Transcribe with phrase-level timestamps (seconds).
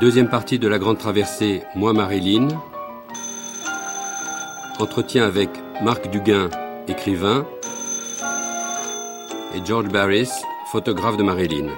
[0.00, 2.48] Deuxième partie de la grande traversée, Moi Marilyn.
[4.80, 5.48] Entretien avec
[5.82, 6.50] Marc Duguin,
[6.88, 7.46] écrivain,
[9.54, 10.30] et George Barris,
[10.72, 11.68] photographe de Marilyn.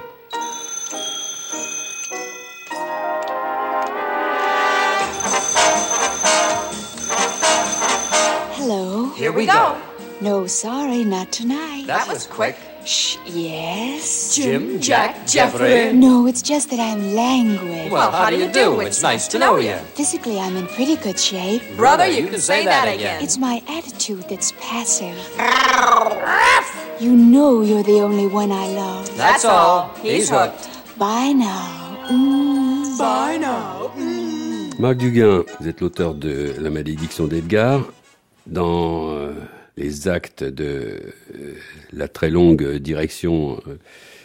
[8.57, 9.13] Hello.
[9.15, 9.75] Here we go.
[10.21, 11.85] No, sorry, not tonight.
[11.85, 12.55] That was quick.
[12.87, 14.33] Shh, yes.
[14.33, 15.91] Jim, Jack, Jeffrey.
[15.91, 17.91] No, it's just that I'm languid.
[17.91, 18.79] Well, how do you do?
[18.79, 19.75] It's nice to know you.
[19.99, 21.61] Physically, I'm in pretty good shape.
[21.75, 23.21] Brother, you can say that again.
[23.21, 25.17] It's my attitude that's passive.
[27.01, 29.17] You know you're the only one I love.
[29.17, 29.93] That's all.
[30.01, 30.69] He's hooked.
[30.97, 32.07] Bye now.
[32.09, 32.97] Mm.
[32.97, 33.91] Bye now.
[34.79, 37.81] Marc Duguin, vous êtes l'auteur de La malédiction d'Edgar.
[38.45, 39.33] Dans euh,
[39.77, 41.53] les actes de euh,
[41.93, 43.77] la très longue direction euh,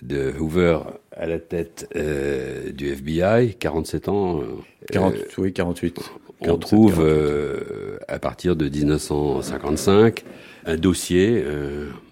[0.02, 0.78] de Hoover
[1.14, 4.44] à la tête euh, du FBI, 47 ans, euh,
[4.90, 6.00] 40, oui, 48.
[6.40, 8.04] on 47, trouve 48.
[8.08, 10.24] à partir de 1955
[10.64, 11.44] un dossier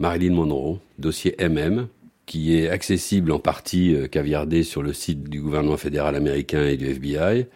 [0.01, 1.87] Marilyn Monroe, dossier MM,
[2.27, 6.87] qui est accessible en partie caviardé sur le site du gouvernement fédéral américain et du
[6.87, 7.47] FBI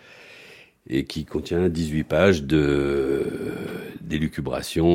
[0.88, 3.24] et qui contient 18 pages de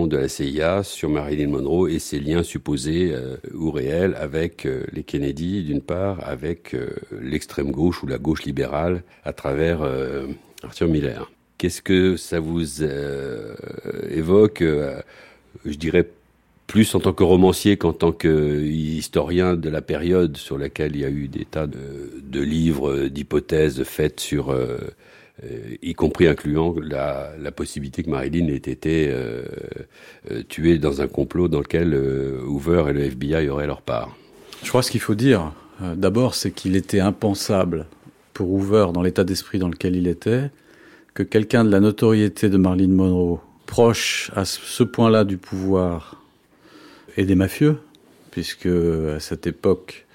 [0.07, 4.83] de la CIA sur Marilyn Monroe et ses liens supposés euh, ou réels avec euh,
[4.93, 6.89] les Kennedy d'une part, avec euh,
[7.21, 9.81] l'extrême gauche ou la gauche libérale à travers
[10.63, 11.31] Arthur Miller.
[11.57, 12.83] Qu'est-ce que ça vous
[14.09, 14.63] évoque
[15.65, 16.07] Je dirais
[16.67, 21.05] plus en tant que romancier qu'en tant qu'historien de la période sur laquelle il y
[21.05, 24.55] a eu des tas de, livres, d'hypothèses faites sur,
[25.81, 29.43] y compris incluant la, possibilité que Marilyn ait été euh,
[30.31, 34.15] euh, tuée dans un complot dans lequel euh, Hoover et le FBI auraient leur part.
[34.63, 37.85] Je crois ce qu'il faut dire, euh, d'abord, c'est qu'il était impensable
[38.33, 40.51] pour Hoover, dans l'état d'esprit dans lequel il était,
[41.13, 46.23] que quelqu'un de la notoriété de Marilyn Monroe, proche à ce point-là du pouvoir
[47.17, 47.77] et des mafieux,
[48.31, 50.05] puisque à cette époque,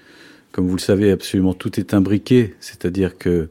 [0.51, 3.49] comme vous le savez, absolument tout est imbriqué, c'est-à-dire que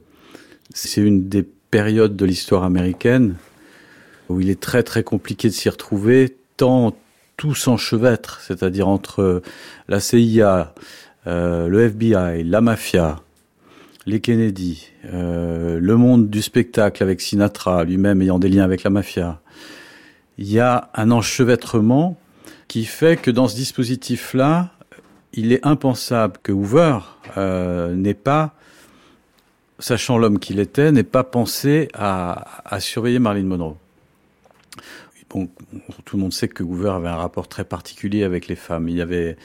[0.75, 3.35] c'est une des périodes de l'histoire américaine
[4.29, 6.95] où il est très très compliqué de s'y retrouver, tant
[7.37, 9.43] tout s'enchevêtre, c'est-à-dire entre
[9.89, 10.73] la CIA,
[11.27, 13.23] euh, le FBI, la mafia,
[14.07, 18.91] les Kennedy, euh, le monde du spectacle avec Sinatra, lui-même ayant des liens avec la
[18.91, 19.41] mafia.
[20.39, 22.17] Il y a un enchevêtrement
[22.69, 24.71] qui fait que dans ce dispositif-là,
[25.33, 27.01] il est impensable que Hoover
[27.37, 28.55] euh, n'ait pas,
[29.85, 33.77] sachant l'homme qu'il était, n'ait pas pensé à, surveiller Marilyn Monroe.
[35.29, 35.51] Bon,
[36.07, 38.89] tout le monde sait que Hoover avait un rapport très particulier avec les femmes.
[38.89, 39.37] Il y avait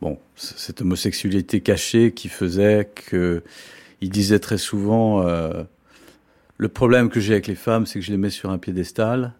[0.00, 3.44] bon, cette homosexualité cachée qui faisait que
[4.00, 5.62] il disait très souvent euh,
[6.56, 9.32] le problème que j'ai avec les femmes, c'est que je les mets sur un piédestal.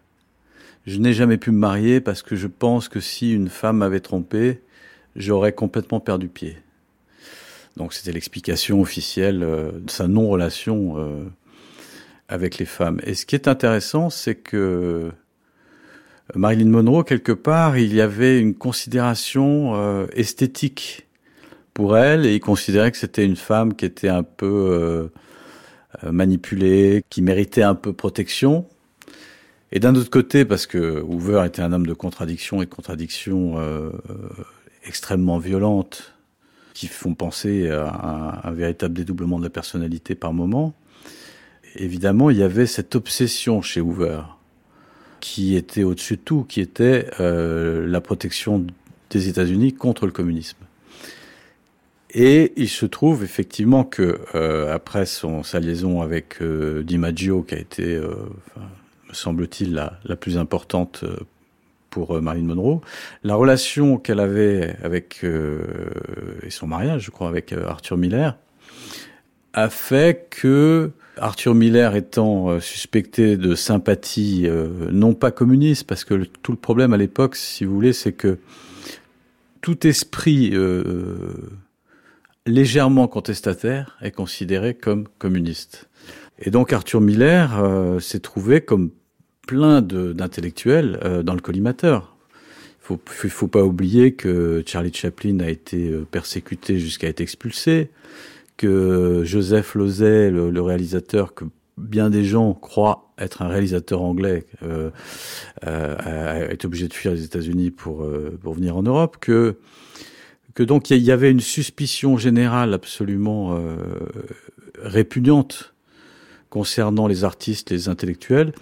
[0.85, 3.99] Je n'ai jamais pu me marier parce que je pense que si une femme m'avait
[3.99, 4.61] trompé,
[5.17, 6.55] j'aurais complètement perdu pied.
[7.77, 11.25] Donc c'était l'explication officielle euh, de sa non-relation euh,
[12.27, 12.99] avec les femmes.
[13.03, 15.11] Et ce qui est intéressant, c'est que
[16.33, 21.05] Marilyn Monroe, quelque part, il y avait une considération euh, esthétique
[21.73, 25.07] pour elle, et il considérait que c'était une femme qui était un peu euh,
[26.03, 28.65] euh, manipulée, qui méritait un peu protection.
[29.71, 33.59] Et d'un autre côté, parce que Hoover était un homme de contradiction et de contradictions
[33.59, 34.29] euh, euh,
[34.85, 36.14] extrêmement violentes,
[36.75, 40.75] qui font penser à un, véritable dédoublement de la personnalité par moment,
[41.75, 44.21] évidemment, il y avait cette obsession chez Hoover
[45.21, 48.67] qui était au-dessus de tout, qui était euh, la protection
[49.09, 50.57] des États-Unis contre le communisme.
[52.17, 57.55] Et il se trouve effectivement que euh, après son, sa liaison avec euh, DiMaggio, qui
[57.55, 58.13] a été, euh,
[59.09, 61.03] me semble-t-il, la, la plus importante
[61.95, 62.81] pour euh, Marilyn Monroe,
[63.23, 65.61] la relation qu'elle avait avec euh,
[66.43, 68.37] et son mariage, je crois, avec euh, Arthur Miller,
[69.53, 74.49] a fait que Arthur Miller étant suspecté de sympathie
[74.91, 78.37] non pas communiste, parce que tout le problème à l'époque, si vous voulez, c'est que
[79.61, 80.53] tout esprit
[82.45, 85.87] légèrement contestataire est considéré comme communiste.
[86.37, 88.89] Et donc Arthur Miller s'est trouvé comme
[89.45, 92.15] plein d'intellectuels euh, dans le collimateur.
[92.89, 97.89] Il faut, faut, pas oublier que Charlie Chaplin a été euh, persécuté jusqu'à être expulsé,
[98.57, 101.45] que Joseph Losey, le, réalisateur que
[101.77, 104.91] bien des gens croient être un réalisateur anglais, euh,
[105.65, 108.07] euh, obligé de fuir les États-Unis pour,
[108.41, 109.57] pour venir en Europe, que
[110.53, 113.59] que donc il y avait une suspicion générale absolument
[114.81, 115.73] répugnante
[116.49, 118.53] concernant les artistes, les intellectuels.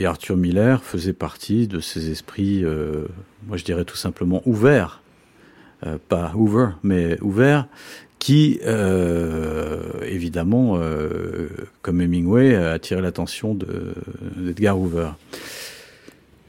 [0.00, 3.04] Et Arthur Miller faisait partie de ces esprits, euh,
[3.46, 5.02] moi je dirais tout simplement ouverts,
[5.86, 7.66] euh, pas Hoover, mais ouverts,
[8.18, 10.78] qui, euh, évidemment,
[11.82, 13.54] comme Hemingway, a attiré l'attention
[14.36, 15.10] d'Edgar Hoover.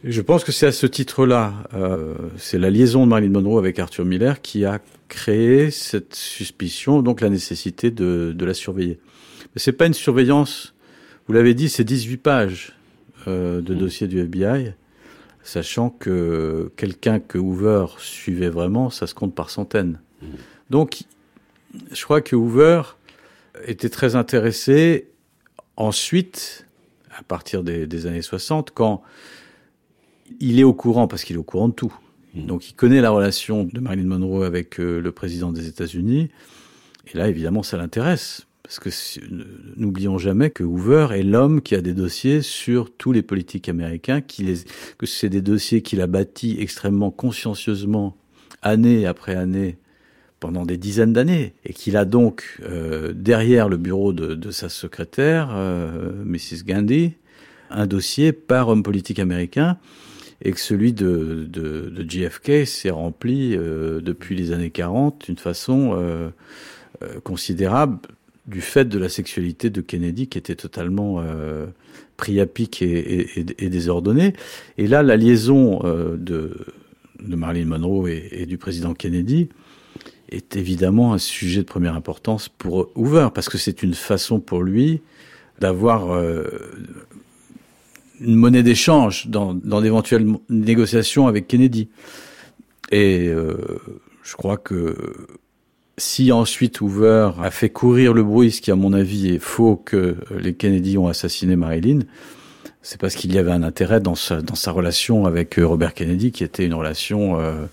[0.03, 1.53] Je pense que c'est à ce titre-là,
[2.37, 7.21] c'est la liaison de Marilyn Monroe avec Arthur Miller qui a créé cette suspicion, donc
[7.21, 8.99] la nécessité de, de la surveiller.
[9.55, 10.73] Mais c'est pas une surveillance,
[11.27, 12.73] vous l'avez dit, c'est 18 pages
[13.27, 13.77] euh, de mmh.
[13.77, 14.73] dossier du FBI,
[15.43, 19.99] sachant que quelqu'un que Hoover suivait vraiment, ça se compte par centaines.
[20.21, 20.25] Mmh.
[20.69, 21.03] Donc,
[21.91, 22.83] je crois que Hoover
[23.65, 25.09] était très intéressé
[25.77, 26.67] ensuite,
[27.17, 29.01] à partir des, des années 60, quand
[30.39, 31.93] il est au courant, parce qu'il est au courant de tout.
[32.33, 32.45] Mmh.
[32.45, 36.29] Donc il connaît la relation de Marilyn Monroe avec euh, le président des États-Unis.
[37.13, 38.47] Et là, évidemment, ça l'intéresse.
[38.63, 38.89] Parce que
[39.75, 44.21] n'oublions jamais que Hoover est l'homme qui a des dossiers sur tous les politiques américains,
[44.21, 44.57] qui les,
[44.97, 48.15] que c'est des dossiers qu'il a bâtis extrêmement consciencieusement,
[48.61, 49.77] année après année,
[50.39, 54.69] pendant des dizaines d'années, et qu'il a donc euh, derrière le bureau de, de sa
[54.69, 56.63] secrétaire, euh, Mrs.
[56.65, 57.13] Gandhi,
[57.69, 59.77] un dossier par homme politique américain,
[60.43, 66.31] et que celui de, de, JFK s'est rempli euh, depuis les années 40 d'une façon
[67.23, 67.99] considérable
[68.47, 71.67] du fait de la sexualité de Kennedy qui était totalement euh,
[72.17, 74.33] priapique et, et, et, désordonnée.
[74.77, 76.57] Et là, la liaison euh, de,
[77.19, 79.49] de Marilyn Monroe et, et du président Kennedy
[80.29, 84.63] est évidemment un sujet de première importance pour Hoover, parce que c'est une façon pour
[84.63, 85.01] lui
[85.59, 86.43] d'avoir euh,
[88.19, 91.89] une monnaie d'échange dans, dans d'éventuelles négociations avec Kennedy.
[92.91, 93.55] Et euh,
[94.23, 94.95] je crois que
[96.01, 99.75] si ensuite Hoover a fait courir le bruit, ce qui à mon avis est faux,
[99.75, 101.99] que les Kennedy ont assassiné Marilyn,
[102.81, 106.65] c'est parce qu'il y avait un intérêt dans sa, relation avec Robert Kennedy, qui était
[106.65, 107.65] une relation euh,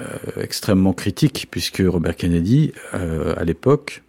[0.00, 0.04] euh,
[0.40, 4.02] extrêmement critique, puisque Robert Kennedy, euh, à l'époque,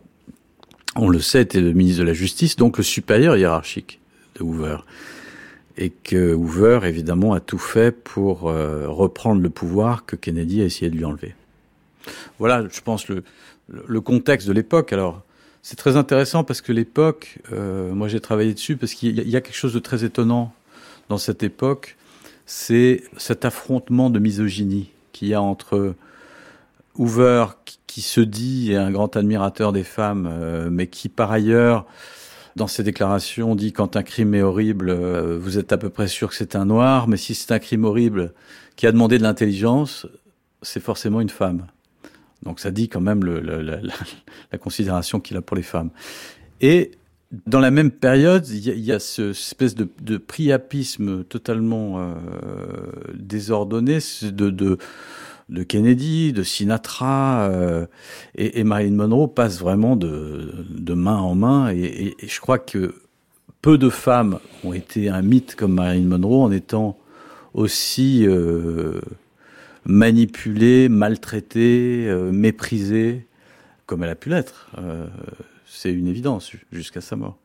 [0.96, 4.00] on le sait, était le ministre de la Justice, donc le supérieur hiérarchique
[4.36, 4.78] de Hoover.
[5.78, 10.66] Et que Hoover, évidemment, a tout fait pour euh, reprendre le pouvoir que Kennedy a
[10.66, 11.36] essayé de lui enlever.
[12.39, 14.94] Voilà, je pense, le, contexte de l'époque.
[14.94, 15.24] Alors,
[15.62, 19.41] c'est très intéressant parce que l'époque, euh, moi j'ai travaillé dessus, parce qu'il y, a
[19.41, 20.53] quelque chose de très étonnant
[21.09, 21.95] dans cette époque,
[22.45, 25.95] c'est cet affrontement de misogynie qu'il y a entre
[26.95, 31.85] Hoover, qui, qui, se dit un grand admirateur des femmes, euh, mais qui par ailleurs,
[32.56, 36.07] dans ses déclarations, dit quand un crime est horrible, euh, vous êtes à peu près
[36.07, 38.33] sûr que c'est un noir, mais si c'est un crime horrible
[38.75, 40.07] qui a demandé de l'intelligence,
[40.62, 41.68] c'est forcément une femme.
[42.44, 43.24] Donc ça dit quand même
[44.51, 45.90] la, considération qu'il a pour les femmes.
[46.62, 46.92] Et
[47.48, 52.13] dans la même période, il y a, il espèce de, priapisme totalement euh,
[53.16, 54.78] désordonné de,
[55.63, 57.86] Kennedy, de Sinatra, euh,
[58.36, 61.72] et, et Marilyn Monroe passe vraiment de, main en main.
[61.72, 62.95] Et, je crois que
[63.62, 66.98] peu de femmes ont été un mythe comme Marilyn Monroe en étant
[67.54, 69.00] aussi euh,
[69.85, 73.27] manipulée, maltraitée, euh, méprisée,
[73.85, 74.69] comme elle a pu l'être.
[74.77, 75.07] Euh,
[75.65, 77.38] c'est une évidence jusqu'à sa mort.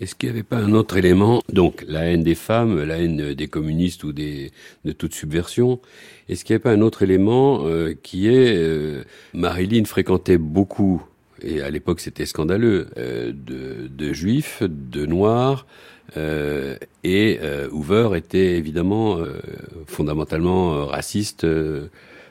[0.00, 3.34] Est-ce qu'il n'y avait pas un autre élément, donc la haine des femmes, la haine
[3.34, 4.50] des communistes ou des,
[4.84, 5.80] de toute subversion
[6.28, 11.02] Est-ce qu'il n'y avait pas un autre élément euh, qui est euh, Marilyn fréquentait beaucoup,
[11.42, 15.66] et à l'époque c'était scandaleux, euh, de, de, juifs, de noirs,
[16.16, 19.40] euh, et euh, Hoover était évidemment euh,
[19.86, 21.46] fondamentalement raciste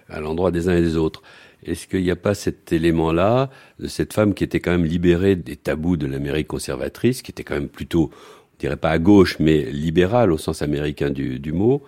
[0.09, 1.21] à l'endroit des uns et des autres.
[1.63, 3.49] Est-ce qu'il n'y a pas cet élément-là
[3.79, 7.43] de cette femme qui était quand même libérée des tabous de l'Amérique conservatrice, qui était
[7.43, 11.53] quand même plutôt, on dirait pas à gauche, mais libérale au sens américain du, du
[11.53, 11.83] mot,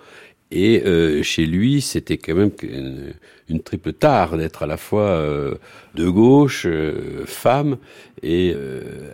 [0.56, 2.52] et euh, chez lui, c'était quand même
[3.50, 5.56] une, triple tare d'être à la fois euh,
[5.96, 7.78] de gauche, euh, femme
[8.22, 8.56] et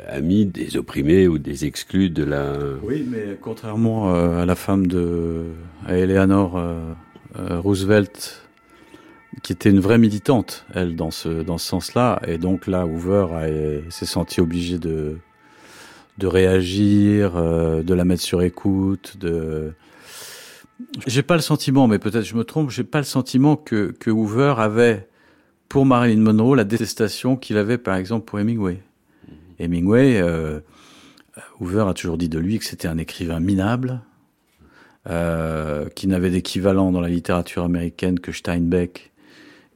[0.09, 2.53] ami des opprimés ou des exclus de la.
[2.83, 5.45] Oui, mais contrairement à la femme de
[5.87, 6.61] à Eleanor
[7.35, 8.45] Roosevelt,
[9.41, 12.21] qui était une vraie militante, elle, dans ce, dans ce sens-là.
[12.27, 13.27] Et donc là, Hoover
[13.89, 15.17] s'est senti obligé de,
[16.19, 19.73] de réagir, de la mettre sur écoute, de...
[21.07, 24.09] J'ai pas le sentiment, mais peut-être je me trompe, j'ai pas le sentiment que, que
[24.09, 25.07] Hoover avait
[25.67, 28.77] pour Marilyn Monroe la détestation qu'il avait par exemple pour Hemingway.
[28.77, 29.63] -hmm.
[29.63, 30.59] Hemingway, euh,
[31.59, 34.01] Hoover a toujours dit de lui que c'était un écrivain minable,
[35.09, 39.11] euh, qui n'avait d'équivalent dans la littérature américaine que Steinbeck,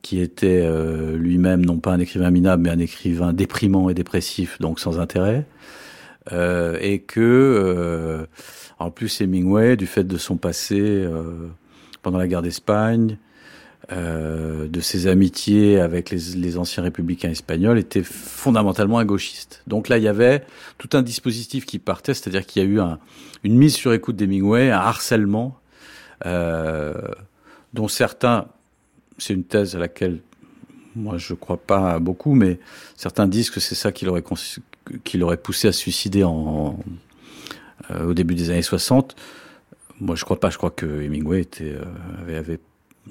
[0.01, 4.57] qui était euh, lui-même non pas un écrivain minable, mais un écrivain déprimant et dépressif,
[4.59, 5.45] donc sans intérêt.
[6.31, 8.25] euh, et que euh,
[8.79, 11.49] en plus Hemingway, du fait de son passé euh,
[12.01, 13.17] pendant la guerre d'Espagne,
[13.91, 19.61] euh, de ses amitiés avec les, anciens républicains espagnols, était fondamentalement un gauchiste.
[19.67, 20.45] Donc là, il y avait
[20.77, 22.99] tout un dispositif qui partait, c'est-à-dire qu'il y a eu un,
[23.43, 25.57] une mise sur écoute d'Hemingway, un harcèlement,
[26.25, 26.93] euh,
[27.73, 28.47] dont certains,
[29.17, 30.21] c'est une thèse à laquelle
[30.95, 32.59] moi je crois pas beaucoup, mais
[32.95, 36.79] certains disent que c'est ça qui l'aurait poussé à suicider en,
[37.93, 39.15] euh, au début des années 60.
[39.99, 41.83] Moi je crois pas, je crois que Hemingway euh,
[42.39, 42.59] avait,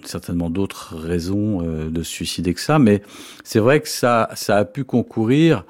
[0.05, 3.03] certainement d'autres raisons euh, de se suicider que ça, mais
[3.45, 5.65] c'est vrai que ça, a pu concourir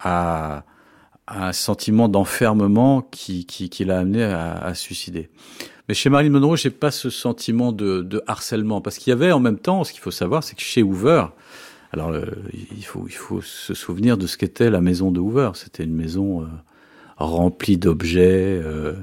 [0.00, 0.64] à,
[1.26, 3.46] un sentiment d'enfermement qui,
[3.80, 5.28] l'a amené à, à suicider.
[5.86, 9.40] Mais chez Marilyn Monroe, j'ai pas ce sentiment de, harcèlement, parce qu'il y avait en
[9.40, 11.26] même temps, ce qu'il faut savoir, c'est que chez Hoover,
[11.92, 12.14] alors
[12.52, 15.50] il faut se souvenir de ce qu'était la maison de Hoover.
[15.54, 16.46] C'était une maison
[17.24, 18.94] remplie d'objets, euh,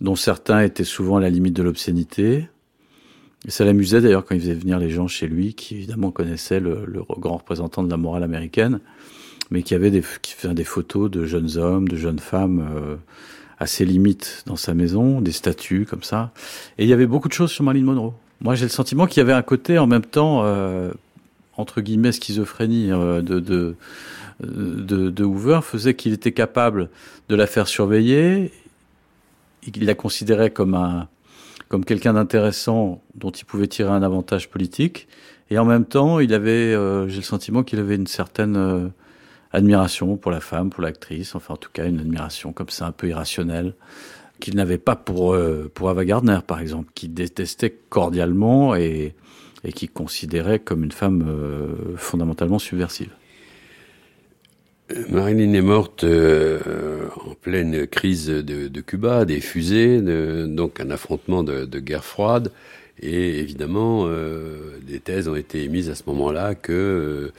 [0.00, 2.48] dont certains étaient souvent à la limite de l'obscénité.
[3.48, 6.84] Ça l'amusait d'ailleurs quand il faisait venir les gens chez lui, qui évidemment connaissaient le,
[6.86, 8.80] le grand représentant de la morale américaine,
[9.50, 12.96] mais qui avait des, qui faisait des photos de jeunes hommes, de jeunes femmes euh,
[13.58, 16.32] à ses limites dans sa maison, des statues comme ça.
[16.78, 18.14] Et il y avait beaucoup de choses sur Marilyn Monroe.
[18.40, 20.92] Moi, j'ai le sentiment qu'il y avait un côté en même temps, euh,
[21.56, 23.74] entre guillemets, schizophrénie euh, de, de,
[24.42, 26.88] de, de Hoover faisait qu'il était capable
[27.28, 28.52] de la faire surveiller.
[29.66, 31.08] Il la considérait comme un
[31.68, 35.06] comme quelqu'un d'intéressant dont il pouvait tirer un avantage politique.
[35.50, 38.88] Et en même temps, il avait, euh, j'ai le sentiment qu'il avait une certaine euh,
[39.52, 42.92] admiration pour la femme, pour l'actrice, enfin en tout cas une admiration comme ça un
[42.92, 43.74] peu irrationnelle
[44.40, 49.14] qu'il n'avait pas pour euh, pour Ava Gardner par exemple, qui détestait cordialement et
[49.62, 53.10] et qui considérait comme une femme euh, fondamentalement subversive.
[55.08, 61.42] Marilyn est morte euh, en pleine crise de, de Cuba, des fusées, donc un affrontement
[61.42, 62.50] de, de, guerre froide.
[63.00, 67.32] Et évidemment, euh, des thèses ont été émises à ce moment-là que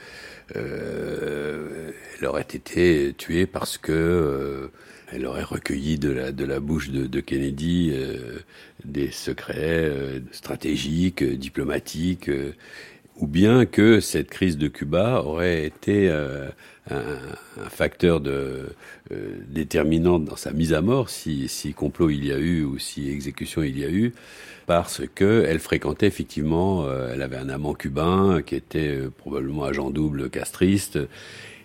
[0.55, 4.67] euh, elle aurait été tuée parce que euh,
[5.11, 8.39] elle aurait recueilli de la, de la bouche de, de Kennedy euh,
[8.85, 12.31] des secrets euh, stratégiques, diplomatiques,
[13.17, 16.09] ou bien que cette crise de Cuba aurait été
[16.91, 18.67] un, facteur de,
[19.47, 23.09] déterminant dans sa mise à mort, si, si complot il y a eu ou si
[23.09, 24.13] exécution il y a eu,
[24.67, 30.29] parce que elle fréquentait effectivement, elle avait un amant cubain qui était probablement agent double
[30.29, 30.99] castriste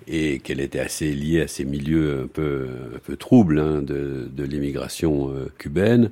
[0.06, 4.28] et qu'elle était assez liée à ces milieux un peu, un peu troubles hein, de,
[4.30, 6.10] de l'immigration euh, cubaine.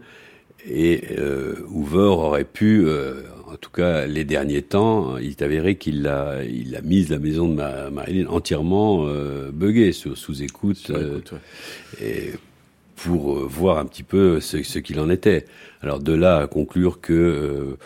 [0.69, 5.77] Et euh, Hoover aurait pu, euh, en tout cas les derniers temps, il est avéré
[5.77, 10.43] qu'il a, il a mis la maison de ma, Marilyn entièrement euh, buggée, sous, sous
[10.43, 12.07] écoute, écoute ouais.
[12.07, 12.33] et
[12.97, 15.45] pour voir un petit peu ce, ce qu'il en était.
[15.83, 17.77] Alors de là à conclure que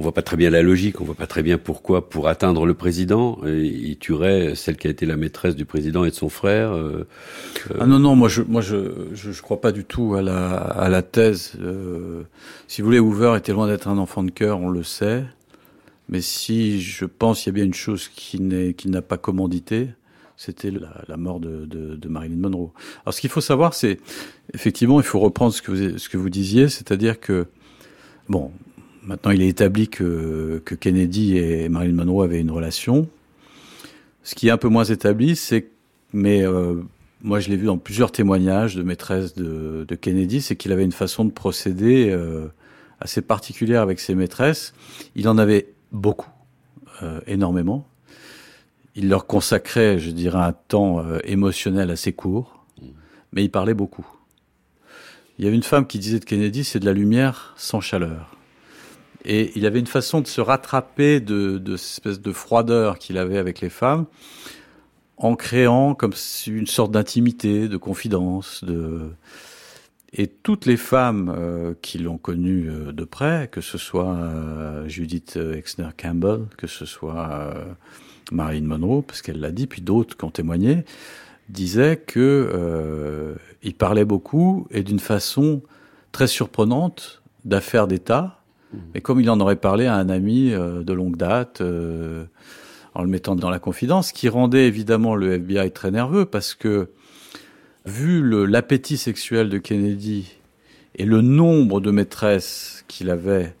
[0.00, 2.64] on voit pas très bien la logique, on voit pas très bien pourquoi, pour atteindre
[2.64, 6.30] le président, il tuerait celle qui a été la maîtresse du président et de son
[6.30, 6.72] frère.
[6.72, 7.06] Euh,
[7.78, 10.88] ah non non, moi je moi je je, crois pas du tout à la à
[10.88, 11.52] la thèse.
[11.60, 12.22] Euh,
[12.66, 15.22] si vous voulez, Hoover était loin d'être un enfant de cœur, on le sait.
[16.08, 19.18] Mais si je pense qu'il y a bien une chose qui n'est qu'il n'a pas
[19.18, 19.90] commandité,
[20.38, 22.72] c'était la, la, mort de, de, de, Marilyn Monroe.
[23.04, 24.00] Alors ce qu'il faut savoir, c'est
[24.54, 27.48] effectivement, il faut reprendre ce que vous, ce que vous disiez, c'est-à-dire que
[28.30, 28.50] bon,
[29.02, 33.08] Maintenant, il est établi que, Kennedy et Marilyn Monroe avaient une relation.
[34.22, 35.68] Ce qui est un peu moins établi, c'est
[36.12, 36.82] mais euh,
[37.22, 40.92] moi je l'ai vu dans plusieurs témoignages de maîtresses de, Kennedy, c'est qu'il avait une
[40.92, 42.48] façon de procéder euh,
[43.00, 44.74] assez particulière avec ses maîtresses.
[45.14, 46.30] Il en avait beaucoup,
[47.02, 47.86] euh, énormément.
[48.96, 52.66] Il leur consacrait, je dirais, un temps émotionnel assez court,
[53.32, 54.06] mais il parlait beaucoup.
[55.38, 58.36] Il y avait une femme qui disait de Kennedy, c'est de la lumière sans chaleur.
[59.24, 63.18] Et il avait une façon de se rattraper de, de cette espèce de froideur qu'il
[63.18, 64.06] avait avec les femmes,
[65.16, 66.14] en créant comme
[66.46, 69.10] une sorte d'intimité, de confidence, de
[70.12, 74.88] et toutes les femmes euh, qui l'ont connu euh, de près, que ce soit euh,
[74.88, 77.54] Judith Exner Campbell, que ce soit
[78.32, 80.84] Marilyn Monroe, parce qu'elle l'a dit, puis d'autres qui ont témoigné,
[81.48, 85.62] disaient que il parlait beaucoup et d'une façon
[86.12, 88.39] très surprenante d'affaires d'État,
[88.94, 92.24] mais comme il en aurait parlé à un ami euh, de longue date, euh,
[92.94, 96.88] en le mettant dans la confidence, qui rendait évidemment le FBI très nerveux parce que,
[97.86, 100.32] vu l'appétit sexuel de Kennedy
[100.96, 103.54] et le nombre de maîtresses qu'il avait,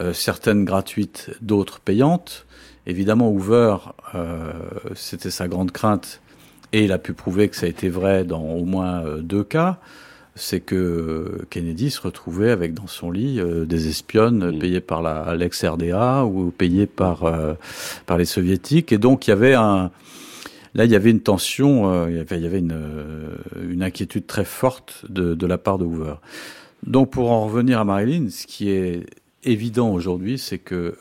[0.00, 2.46] euh, certaines gratuites, d'autres payantes,
[2.86, 3.76] évidemment Hoover,
[4.94, 6.20] c'était sa grande crainte,
[6.72, 9.80] et il a pu prouver que ça a été vrai dans au moins deux cas,
[10.34, 14.58] c'est que Kennedy se retrouvait avec dans son lit euh, des espionnes Mm.
[14.58, 17.54] payées par la l'ex-RDA ou payées par euh,
[18.06, 19.90] par les soviétiques et donc il y avait un
[20.74, 22.78] là il y avait une tension euh, il y avait, il y avait une
[23.68, 26.14] une inquiétude très forte de de la part de Hoover.
[26.86, 29.04] Donc pour en revenir à Marilyn, ce qui est
[29.44, 30.94] évident aujourd'hui, c'est que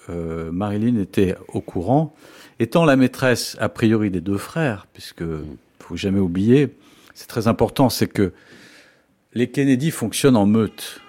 [0.51, 2.13] Marilyn était au courant,
[2.59, 5.24] étant la maîtresse a priori des deux frères, puisque
[5.79, 6.75] faut jamais oublier,
[7.13, 8.33] c'est très important, c'est que
[9.33, 11.01] les Kennedy fonctionnent en meute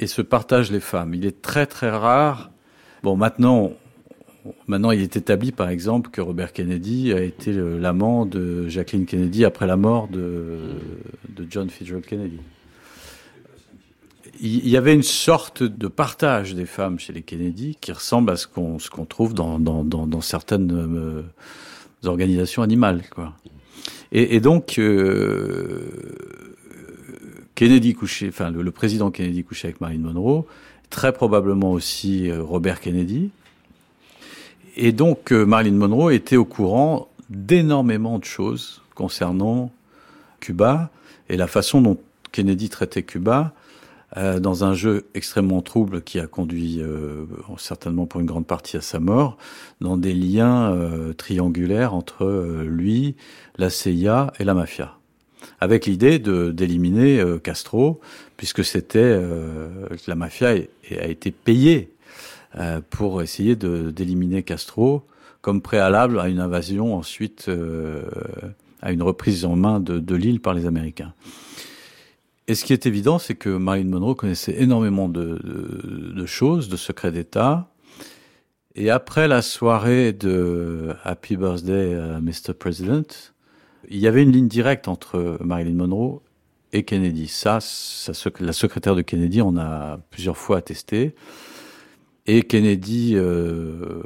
[0.00, 1.14] et se partagent les femmes.
[1.14, 2.50] Il est très très rare.
[3.02, 3.72] Bon, maintenant,
[4.66, 9.06] maintenant il est établi, par exemple, que Robert Kennedy a été le- l'amant de Jacqueline
[9.06, 10.58] Kennedy après la mort de,
[11.28, 12.40] de John Fitzgerald Kennedy.
[14.40, 18.36] Il y avait une sorte de partage des femmes chez les Kennedy qui ressemble à
[18.36, 21.22] ce qu'on trouve dans, dans, certaines euh,
[22.08, 23.34] organisations animales, quoi.
[24.10, 25.88] Et, et donc, euh,
[27.54, 30.44] Kennedy couché, enfin le, président Kennedy couché avec Marilyn Monroe,
[30.90, 33.30] très probablement aussi euh, Robert Kennedy.
[34.76, 39.70] Et donc euh, Marilyn Monroe était au courant d'énormément de choses concernant
[40.40, 40.90] Cuba
[41.28, 41.98] et la façon dont
[42.32, 43.52] Kennedy traitait Cuba
[44.16, 46.82] euh, dans un jeu extrêmement trouble qui a conduit
[47.56, 49.38] certainement pour une grande partie à sa mort,
[49.80, 50.76] dans des liens
[51.16, 53.14] triangulaires entre lui,
[53.58, 54.98] la CIA et la mafia
[55.60, 58.00] avec l'idée d'éliminer euh, Castro,
[58.36, 60.54] puisque c'était euh, la mafia a,
[61.00, 61.90] a été payée
[62.56, 65.02] euh, pour essayer d'éliminer Castro
[65.40, 67.50] comme préalable à une invasion ensuite
[68.80, 71.12] à une reprise en main de, l'île par les Américains.
[72.48, 77.12] Et ce qui est évident, c'est que Marilyn Monroe connaissait énormément de, choses, de secrets
[77.12, 77.68] d'État.
[78.74, 82.54] Et après la soirée de Happy Birthday, Mr.
[82.58, 83.33] President,
[83.88, 86.20] il y avait une ligne directe entre Marilyn Monroe
[86.72, 87.28] et Kennedy.
[87.28, 87.60] Ça,
[88.40, 91.14] la secrétaire de Kennedy en a plusieurs fois attesté.
[92.26, 94.02] Et Kennedy, euh,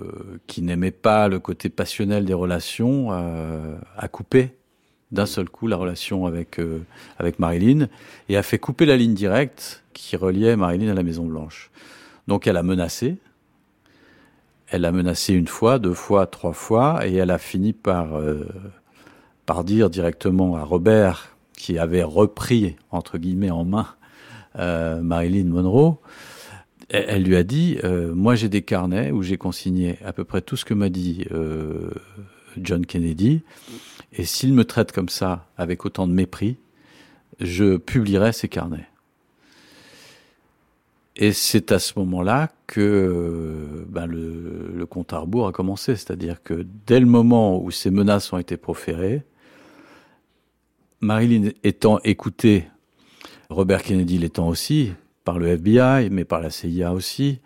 [0.47, 4.51] qui n'aimait pas le côté passionnel des relations, euh, a coupé
[5.12, 6.81] d'un seul coup la relation avec euh,
[7.19, 7.88] avec Marilyn
[8.29, 11.71] et a fait couper la ligne directe qui reliait Marilyn à la Maison Blanche.
[12.27, 13.17] Donc elle a menacé.
[14.67, 18.21] Elle a menacé une fois, deux fois, trois fois, et elle a fini par
[19.49, 23.87] par dire directement à Robert, qui avait repris, entre guillemets, en main
[24.59, 25.97] euh, Marilyn Monroe,
[26.91, 30.43] elle, lui a dit, euh, moi j'ai des carnets où j'ai consigné à peu près
[30.43, 31.91] tout ce que m'a dit euh,
[32.59, 33.41] John Kennedy,
[34.13, 36.59] et s'il me traite comme ça, avec autant de mépris,
[37.41, 38.89] je publierai ces carnets.
[41.17, 45.97] Et c'est à ce moment-là que ben, le, le compte à rebours a commencé.
[45.97, 49.25] C'est-à-dire que dès le moment où ces menaces ont été proférées,
[51.01, 52.69] Marilyn étant écoutée,
[53.51, 54.93] Robert Kennedy l'étant aussi,
[55.25, 57.41] par le FBI, mais par la CIA aussi,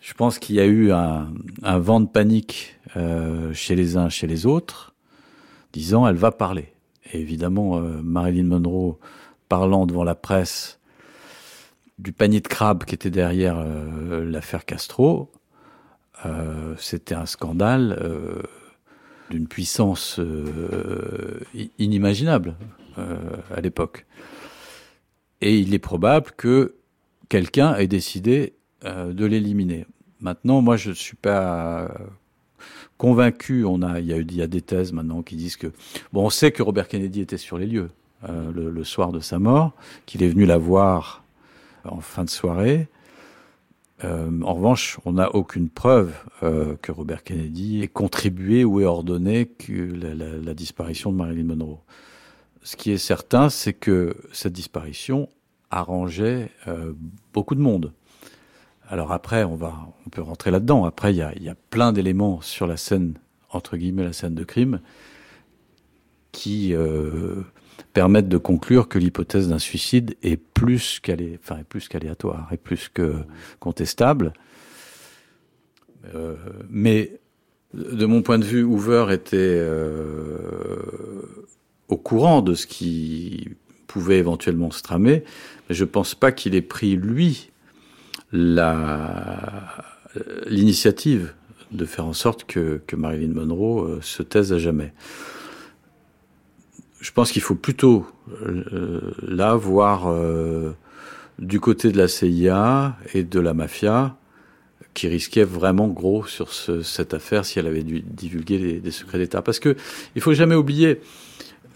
[0.00, 1.28] je pense qu'il y a eu un,
[1.62, 4.94] vent de panique euh, chez les uns, chez les autres,
[5.72, 6.72] disant elle va parler.
[7.12, 8.98] Et évidemment, euh, Marilyn Monroe
[9.48, 10.80] parlant devant la presse
[11.98, 15.30] du panier de crabes qui était derrière euh, l'affaire Castro,
[16.78, 17.98] c'était un scandale
[19.32, 21.40] d'une puissance euh,
[21.78, 22.54] inimaginable
[22.98, 23.16] euh,
[23.54, 24.04] à l'époque.
[25.40, 26.74] Et il est probable que
[27.30, 28.52] quelqu'un ait décidé
[28.84, 29.86] euh, de l'éliminer.
[30.20, 31.90] Maintenant, moi, je ne suis pas
[32.98, 33.64] convaincu.
[33.64, 35.68] On a, il y a des thèses maintenant qui disent que,
[36.12, 37.90] bon, on sait que Robert Kennedy était sur les lieux
[38.54, 39.72] le, soir de sa mort,
[40.06, 41.24] qu'il est venu la voir
[41.84, 42.86] en fin de soirée.
[44.04, 46.12] Euh, en revanche, on n'a aucune preuve
[46.42, 51.78] euh, que Robert Kennedy ait contribué ou ait ordonné la, disparition de Marilyn Monroe.
[52.62, 55.28] Ce qui est certain, c'est que cette disparition
[55.70, 56.92] arrangeait euh,
[57.32, 57.92] beaucoup de monde.
[58.88, 59.58] Alors après, on
[60.10, 60.84] peut rentrer là-dedans.
[60.84, 63.14] Après, il y a, plein d'éléments sur la scène
[63.50, 64.80] entre guillemets la scène de crime
[66.32, 66.74] qui
[67.92, 72.56] permettent de conclure que l'hypothèse d'un suicide est plus qu'alé, enfin, est plus qu'aléatoire, est
[72.56, 73.14] plus que
[73.60, 74.32] contestable.
[76.14, 76.34] Euh,
[76.70, 77.20] mais
[77.74, 80.78] de mon point de vue, Hoover était euh,
[81.88, 83.50] au courant de ce qui
[83.86, 85.24] pouvait éventuellement se tramer,
[85.68, 87.50] mais je pense pas qu'il ait pris lui
[90.46, 91.34] l'initiative
[91.70, 94.92] de faire en sorte que, que Marilyn Monroe euh, se taise à jamais
[97.02, 98.06] je pense qu'il faut plutôt
[98.46, 100.70] euh, là voir euh,
[101.40, 104.16] du côté de la CIA et de la mafia
[104.94, 108.90] qui risquait vraiment gros sur ce, cette affaire si elle avait dû divulguer des, des
[108.92, 109.42] secrets d'État.
[109.42, 109.74] Parce que
[110.14, 111.00] il faut jamais oublier,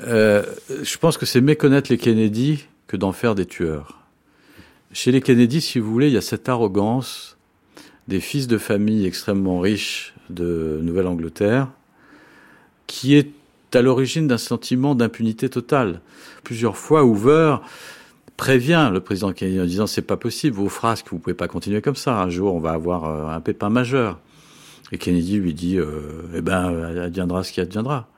[0.03, 0.45] euh,
[0.83, 3.99] je pense que c'est méconnaître les Kennedy que d'en faire des tueurs.
[4.93, 7.37] Chez les Kennedy, si vous voulez, il y a cette arrogance
[8.07, 11.69] des fils de famille extrêmement riches de Nouvelle-Angleterre
[12.87, 13.31] qui est
[13.77, 16.01] à l'origine d'un sentiment d'impunité totale.
[16.45, 17.57] Plusieurs fois, Hoover
[18.37, 21.81] prévient le président Kennedy en disant c'est pas possible, vos frasques, vous pouvez pas continuer
[21.81, 22.21] comme ça.
[22.21, 24.19] Un jour, on va avoir euh, un pépin majeur.
[24.93, 28.09] Et Kennedy lui dit euh, eh ben, adviendra ce qui adviendra.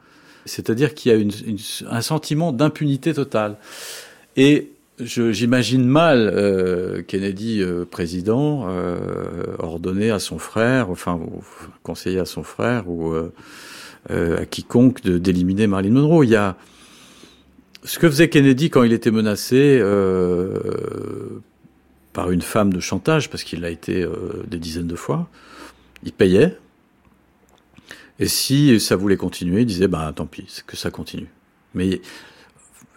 [0.44, 3.56] C'est-à-dire qu'il y a un sentiment d'impunité totale.
[4.36, 8.66] Et j'imagine mal euh, Kennedy président
[9.58, 11.20] ordonner à son frère, enfin
[11.82, 13.14] conseiller à son frère ou
[14.10, 16.24] à quiconque d'éliminer Marilyn Monroe.
[16.24, 16.56] Il y a
[17.84, 19.82] ce que faisait Kennedy quand il était menacé
[22.12, 24.06] par une femme de chantage, parce qu'il l'a été
[24.46, 25.28] des dizaines de fois.
[26.04, 26.56] Il payait.
[28.18, 31.28] Et si ça voulait continuer, il disait, bah tant pis, que ça continue.
[31.74, 32.00] Mais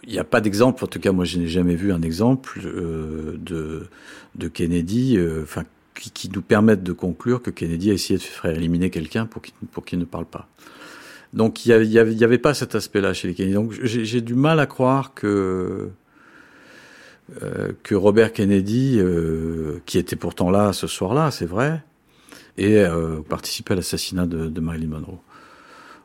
[0.04, 2.60] il n'y a pas d'exemple, en tout cas moi je n'ai jamais vu un exemple
[2.64, 3.86] euh, de,
[4.34, 8.22] de Kennedy, euh, enfin qui, qui, nous permette de conclure que Kennedy a essayé de
[8.22, 10.48] faire éliminer quelqu'un pour qu'il ne parle pas.
[11.32, 13.54] Donc il n'y avait, pas cet aspect-là chez les Kennedy.
[13.54, 15.90] Donc j'ai du mal à croire que
[17.40, 21.82] euh, que Robert Kennedy, euh, qui était pourtant là ce soir-là, c'est vrai,
[22.58, 25.18] et euh, participé à l'assassinat de, de Marilyn Monroe.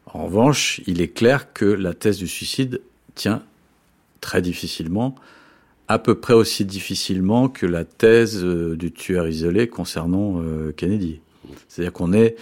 [0.06, 2.82] En revanche, il est clair que la thèse du suicide
[3.16, 3.44] tient
[4.22, 5.16] très difficilement,
[5.90, 10.42] à peu près aussi difficilement que la thèse du tueur isolé concernant
[10.78, 11.20] Kennedy.
[11.68, 12.36] C'est-à-dire qu'on est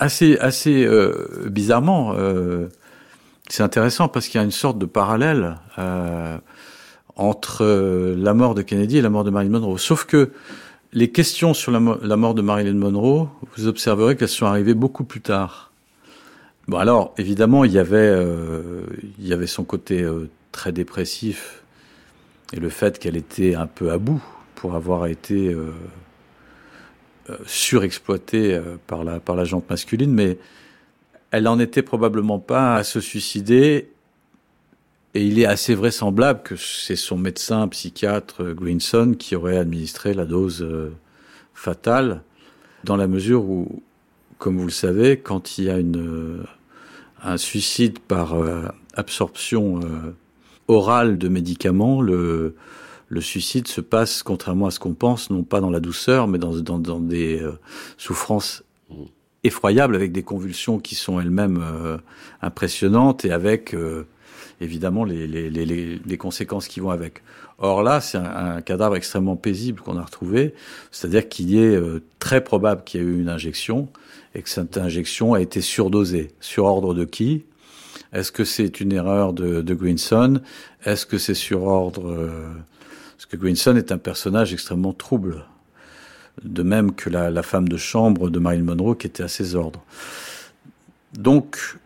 [0.00, 2.68] assez, assez euh, bizarrement, euh,
[3.48, 6.38] c'est intéressant parce qu'il y a une sorte de parallèle euh,
[7.16, 7.64] entre
[8.16, 9.78] la mort de Kennedy et la mort de Marilyn Monroe.
[9.78, 10.30] Sauf que
[10.92, 15.04] les questions sur la, la mort de Marilyn Monroe, vous observerez qu'elles sont arrivées beaucoup
[15.04, 15.70] plus tard.
[16.66, 18.16] Bon alors, évidemment, il y avait,
[19.18, 20.06] il y avait son côté
[20.52, 21.62] très dépressif
[22.52, 24.22] et le fait qu'elle était un peu à bout
[24.54, 25.54] pour avoir été
[27.46, 30.38] surexploitée par la par la jante masculine, mais
[31.30, 33.90] elle n'en était probablement pas à se suicider.
[35.14, 40.24] Et il est assez vraisemblable que c'est son médecin psychiatre Greenson qui aurait administré la
[40.24, 40.66] dose
[41.52, 42.22] fatale,
[42.84, 43.82] dans la mesure où,
[44.38, 46.44] comme vous le savez, quand il y a une
[47.22, 48.62] un suicide par euh,
[48.94, 50.14] absorption euh,
[50.68, 52.54] orale de médicaments, le,
[53.10, 56.38] le suicide se passe, contrairement à ce qu'on pense, non pas dans la douceur, mais
[56.38, 57.58] dans, dans, dans des euh,
[57.98, 58.62] souffrances
[59.42, 61.98] effroyables, avec des convulsions qui sont elles-mêmes euh,
[62.40, 64.06] impressionnantes et avec euh,
[64.60, 65.64] évidemment les, les, les,
[65.98, 67.22] les, conséquences qui vont avec.
[67.58, 70.54] Or là, c'est un, un, cadavre extrêmement paisible qu'on a retrouvé,
[70.92, 71.82] c'est-à-dire qu'il est
[72.20, 73.88] très probable qu'il y ait eu une injection
[74.36, 76.28] et que cette injection a été surdosée.
[76.40, 77.42] Sur ordre de qui?
[78.12, 80.40] Est-ce que c'est une erreur de, de Greenson?
[80.84, 82.16] Est-ce que c'est sur ordre
[83.20, 85.44] Parce que Greenson est un personnage extrêmement trouble,
[86.42, 89.56] de même que la, la femme de chambre de Marilyn Monroe qui était à ses
[89.56, 89.84] ordres.
[91.12, 91.76] Donc,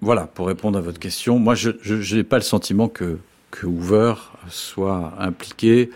[0.00, 3.18] voilà, pour répondre à votre question, moi, je n'ai pas le sentiment que,
[3.52, 4.14] que Hoover
[4.48, 5.90] soit impliqué.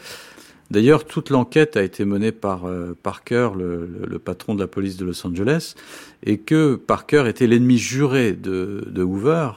[0.71, 4.69] D'ailleurs, toute l'enquête a été menée par euh, Parker, le, le, le, patron de la
[4.69, 5.75] police de Los Angeles,
[6.23, 9.51] et que Parker était l'ennemi juré de, de, Hoover,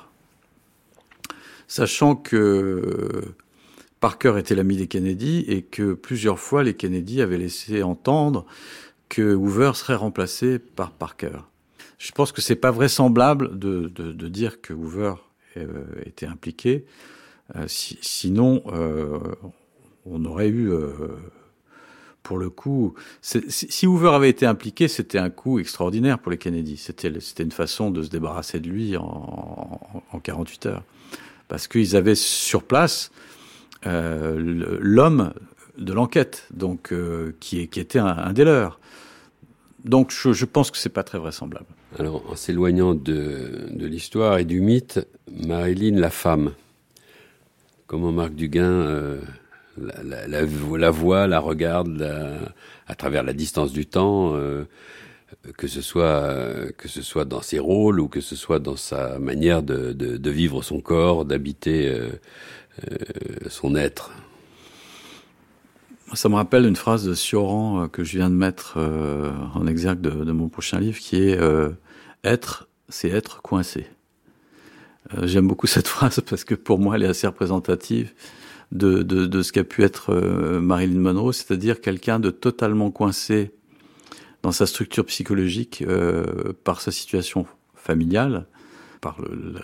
[1.68, 3.36] sachant que
[4.00, 8.46] Parker était l'ami des Kennedy et que plusieurs fois les Kennedy avaient laissé entendre
[9.10, 11.40] que Hoover serait remplacé par Parker.
[11.98, 15.16] Je pense que c'est pas vraisemblable de, de, dire que Hoover
[15.58, 16.86] euh, était impliqué.
[17.56, 19.20] Euh, si, sinon, euh,
[20.06, 20.72] on aurait eu,
[22.24, 26.78] pour le coup, si Hoover avait été impliqué, c'était un coup extraordinaire pour les Kennedy.
[26.78, 30.84] C'était une façon de se débarrasser de lui en, en, en 48 heures,
[31.50, 33.12] parce qu'ils avaient sur place
[33.86, 35.34] l'homme
[35.80, 38.80] de l'enquête, donc euh, qui, était un, un des leurs.
[39.86, 41.66] Donc je, pense que c'est pas très vraisemblable.
[41.98, 46.52] Alors, en s'éloignant de, l'histoire et du mythe, Marilyn, la femme,
[47.88, 49.22] comment Marc Duguin euh,
[49.78, 52.02] la, la, voit, la regarde
[52.88, 54.66] à travers la distance du temps, euh,
[55.58, 59.20] que, ce soit, que ce soit dans ses rôles ou que ce soit dans sa
[59.20, 62.12] manière de, vivre son corps, d'habiter euh, euh
[63.50, 64.12] son être.
[66.14, 69.68] Ça me rappelle une phrase de Sioran euh, que je viens de mettre euh, en
[69.68, 71.70] exergue de, mon prochain livre, qui est euh,
[72.24, 73.88] Être, c'est être coincé.
[75.14, 78.14] Euh, J'aime beaucoup cette phrase parce que pour moi, elle est assez représentative
[78.72, 83.52] de, ce qu'a pu être euh, Marilyn Monroe, c'est-à-dire quelqu'un de totalement coincé
[84.42, 88.46] dans sa structure psychologique euh, par sa situation familiale,
[89.02, 89.18] par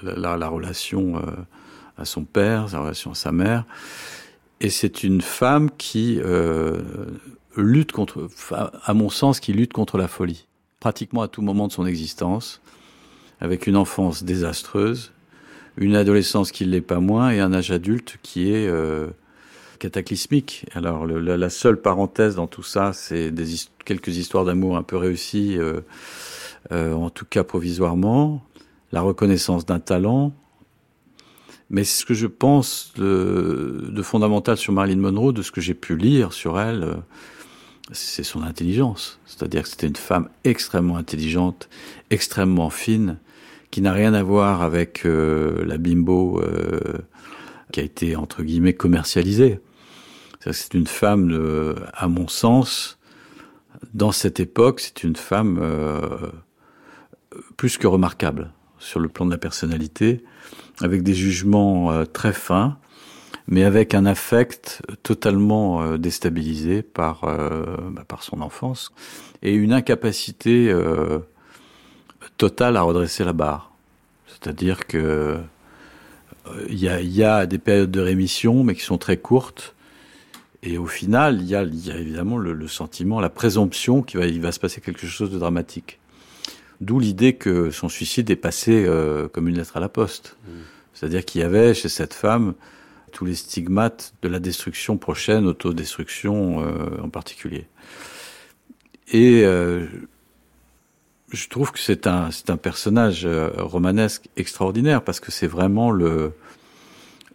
[0.04, 1.22] la, la, relation euh,
[1.98, 3.66] à son père, sa relation à sa mère.
[4.62, 6.82] Et c'est une femme qui euh,
[7.58, 8.30] lutte contre,
[8.84, 10.48] à mon sens, qui lutte contre la folie,
[10.80, 12.62] pratiquement à tout moment de son existence,
[13.42, 15.12] avec une enfance désastreuse,
[15.78, 19.08] une adolescence qui ne l'est pas moins, et un âge adulte qui est euh,
[19.80, 20.66] cataclysmique.
[20.74, 23.46] Alors la, seule parenthèse dans tout ça, c'est des
[23.84, 25.82] quelques histoires d'amour un peu réussies, euh,
[26.72, 28.44] euh, en tout cas provisoirement,
[28.92, 30.34] la reconnaissance d'un talent.
[31.70, 35.96] Mais ce que je pense de, fondamental sur Marilyn Monroe, de ce que j'ai pu
[35.96, 36.96] lire sur elle, euh,
[37.92, 39.20] c'est son intelligence.
[39.26, 41.70] C'est-à-dire que c'était une femme extrêmement intelligente,
[42.12, 43.18] extrêmement fine,
[43.72, 46.80] qui n'a rien à voir avec euh, la bimbo euh,
[47.72, 49.60] qui a été entre guillemets commercialisée.
[50.52, 53.00] C'est une femme, à mon sens,
[53.96, 55.60] dans cette époque, c'est une femme
[57.58, 60.24] plus que remarquable sur le plan de la personnalité,
[60.82, 62.78] avec des jugements euh, très fins,
[63.48, 68.92] mais avec un affect totalement euh, déstabilisé par, bah, par son enfance
[69.42, 71.20] et une incapacité euh,
[72.38, 73.72] totale à redresser la barre.
[74.28, 75.38] C'est-à-dire que
[76.70, 79.76] il y a, y a des périodes de rémission, mais qui sont très courtes,
[80.66, 84.52] et au final, il y a, évidemment le, sentiment, la présomption qu'il va, il va
[84.52, 86.00] se passer quelque chose de dramatique.
[86.82, 90.38] D'où l'idée que son suicide est passé euh, comme une lettre à la poste.
[90.44, 90.52] Mmh.
[90.94, 92.54] C'est-à-dire qu'il y avait chez cette femme
[93.12, 97.68] tous les stigmates de la destruction prochaine, autodestruction euh, en particulier.
[99.12, 99.86] Et euh,
[101.32, 103.26] je trouve que c'est un, c'est un personnage
[103.58, 106.34] romanesque extraordinaire parce que c'est vraiment le,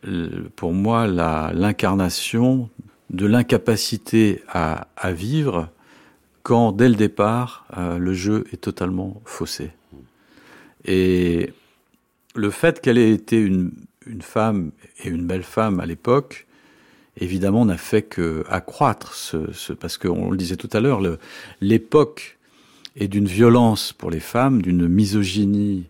[0.02, 2.68] le, pour moi l'incarnation
[3.10, 5.68] de l'incapacité à, à, vivre
[6.50, 9.70] quand, dès le départ, euh, le jeu est totalement faussé.
[10.84, 11.52] Et
[12.34, 13.70] le fait qu'elle ait été une,
[14.20, 14.72] femme
[15.04, 16.48] et une belle femme à l'époque,
[17.16, 21.00] évidemment, n'a fait que accroître ce, ce parce qu'on le disait tout à l'heure,
[21.60, 22.36] l'époque
[22.96, 25.84] est d'une violence pour les femmes, d'une misogynie.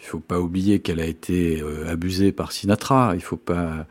[0.00, 3.16] Il faut pas oublier qu'elle a été euh, abusée par Sinatra.
[3.16, 3.84] Il faut pas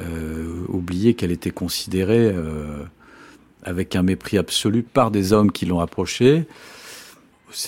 [0.00, 2.34] euh, oublier qu'elle était considérée
[3.66, 6.46] avec un mépris absolu par des hommes qui l'ont approchée.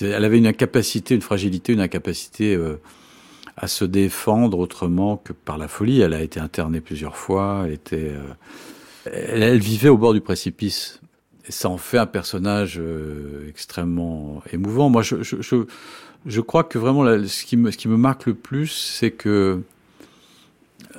[0.00, 2.80] Elle avait une incapacité, une fragilité, une incapacité euh,
[3.56, 6.00] à se défendre autrement que par la folie.
[6.00, 7.64] Elle a été internée plusieurs fois.
[7.66, 8.12] Elle était,
[9.06, 11.00] euh, elle, vivait au bord du précipice.
[11.48, 14.90] Et ça en fait un personnage euh, extrêmement émouvant.
[14.90, 15.64] Moi, je, je,
[16.26, 19.62] je, crois que vraiment, ce, qui me, ce qui me marque le plus, c'est que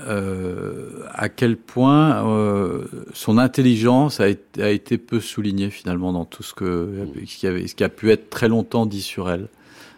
[0.08, 6.26] euh, à quel point euh, son intelligence a été, a été, peu soulignée finalement dans
[6.26, 9.30] tout ce que ce qui, avait, ce qui a pu être très longtemps dit sur
[9.30, 9.48] elle,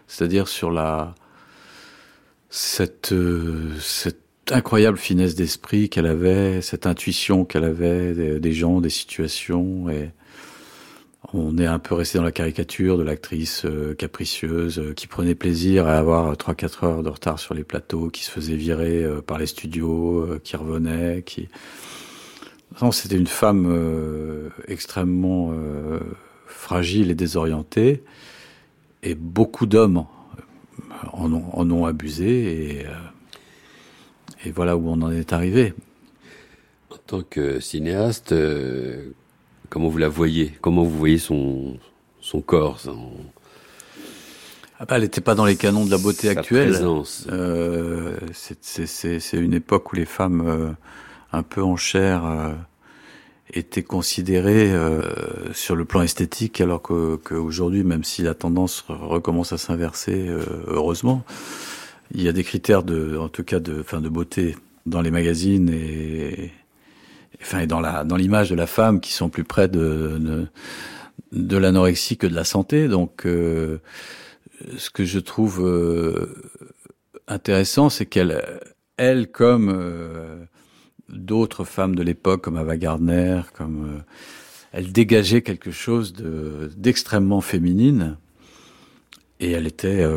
[0.07, 1.13] c'est-à-dire sur la
[2.49, 8.81] cette euh, cette incroyable finesse d'esprit qu'elle avait, cette intuition qu'elle avait des, des, gens,
[8.81, 10.11] des situations et
[11.33, 15.35] on est un peu resté dans la caricature de l'actrice euh, capricieuse euh, qui prenait
[15.35, 19.21] plaisir à avoir 3-4 heures de retard sur les plateaux, qui se faisait virer euh,
[19.21, 21.47] par les studios, qui revenait, qui...
[22.91, 25.53] C'était une femme extrêmement
[26.47, 28.01] fragile et désorientée,
[29.03, 30.05] et beaucoup d'hommes
[31.11, 32.85] en, ont, abusé,
[34.45, 35.73] et voilà où on en est arrivé.
[36.91, 38.33] En tant que cinéaste,
[39.71, 40.53] comment vous la voyez?
[40.61, 41.77] Comment vous voyez son,
[42.19, 42.79] son corps?
[42.79, 43.09] Son...
[44.77, 46.69] Ah bah, Elle n'était pas dans les canons de la beauté Sa actuelle.
[46.69, 47.25] Présence.
[47.31, 50.71] Euh, c'est une époque où les femmes euh,
[51.31, 52.51] un peu en chair euh,
[53.53, 54.71] étaient considérées
[55.53, 60.29] sur le plan esthétique, alors qu'aujourd'hui, que même si la tendance recommence à s'inverser,
[60.67, 61.25] heureusement,
[62.13, 64.55] il y a des critères de, en tout cas de, fin de beauté
[64.85, 66.51] dans les magazines et,
[67.41, 70.47] enfin, et dans l'image de la femme qui sont plus près de
[71.31, 72.87] de, l'anorexie que de la santé.
[72.87, 73.79] Donc, euh,
[74.77, 76.53] ce que je trouve euh,
[77.27, 78.41] intéressant, c'est qu'elle,
[78.97, 80.43] elle, comme euh,
[81.09, 84.03] d'autres femmes de l'époque, comme Ava Gardner, comme
[84.71, 88.17] elle dégageait quelque chose de d'extrêmement féminine.
[89.41, 90.07] Et elle était,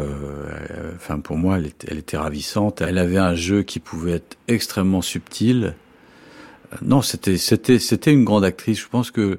[0.94, 2.82] enfin pour moi, elle était ravissante.
[2.82, 5.74] Elle avait un jeu qui pouvait être extrêmement subtil
[6.82, 8.80] non, c'était c'était c'était une grande actrice.
[8.80, 9.38] Je pense que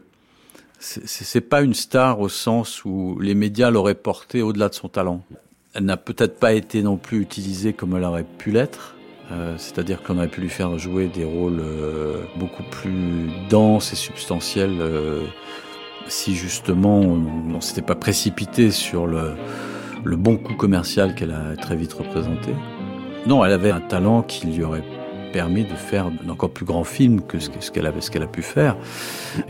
[0.80, 5.24] c'est pas une star au sens où les médias l'auraient portée au-delà de son talent.
[5.74, 8.96] Elle n'a peut-être pas été non plus utilisée comme elle aurait pu l'être.
[9.32, 13.96] Euh, C'est-à-dire qu'on aurait pu lui faire jouer des rôles euh, beaucoup plus denses et
[13.96, 15.24] substantiels euh,
[16.08, 19.34] si justement on ne s'était pas précipité sur le,
[20.04, 22.52] le bon coup commercial qu'elle a très vite représenté.
[23.26, 24.84] Non, elle avait un talent qui lui aurait
[25.36, 28.42] permis de faire d'encore plus grands films que ce qu'elle a, ce qu'elle a pu
[28.42, 28.78] faire.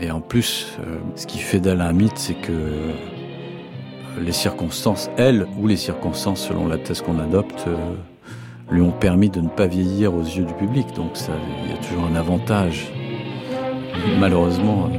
[0.00, 2.58] Et en plus, euh, ce qui fait d'elle un mythe, c'est que
[4.20, 7.76] les circonstances, elle ou les circonstances selon la thèse qu'on adopte, euh,
[8.68, 10.88] lui ont permis de ne pas vieillir aux yeux du public.
[10.96, 12.90] Donc ça, il y a toujours un avantage,
[14.18, 14.90] malheureusement,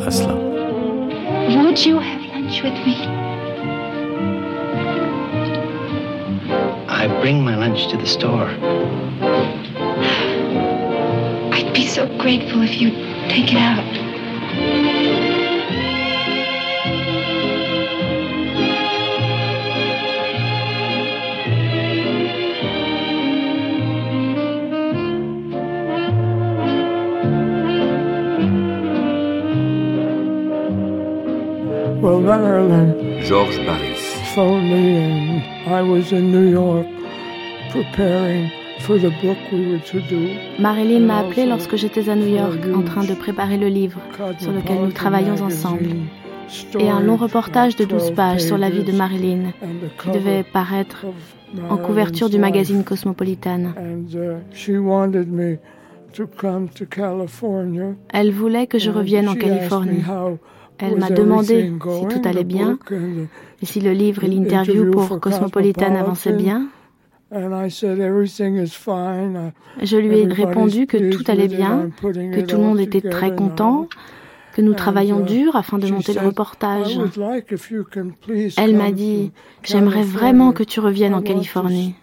[0.00, 0.34] à cela.
[0.34, 2.96] Would you have lunch with me?
[6.88, 8.48] I bring my lunch to the store.
[11.76, 12.94] I'd be so grateful if you'd
[13.28, 13.84] take it out.
[32.00, 34.34] Well, Marilyn Georges Baris.
[34.34, 36.86] phoned me, and I was in New York
[37.70, 38.50] preparing
[40.58, 44.00] Marilyn m'a appelé lorsque j'étais à New York en train de préparer le livre
[44.38, 45.88] sur lequel nous travaillons ensemble
[46.78, 49.52] et un long reportage de 12 pages sur la vie de Marilyn
[50.02, 51.06] qui devait paraître
[51.68, 53.72] en couverture du magazine Cosmopolitan.
[53.76, 55.56] Uh.
[58.12, 60.02] Elle voulait que je revienne en Californie.
[60.78, 62.78] Elle m'a demandé si tout allait bien
[63.62, 66.68] et si le livre et Interview l'interview pour Cosmopolitan avançaient bien.
[69.82, 73.88] Je lui ai répondu que tout allait bien, que tout le monde était très content,
[74.54, 76.98] que nous travaillons uh, dur afin de monter le reportage.
[78.56, 79.32] Elle m'a dit,
[79.64, 81.94] j'aimerais vraiment que tu reviennes en Californie.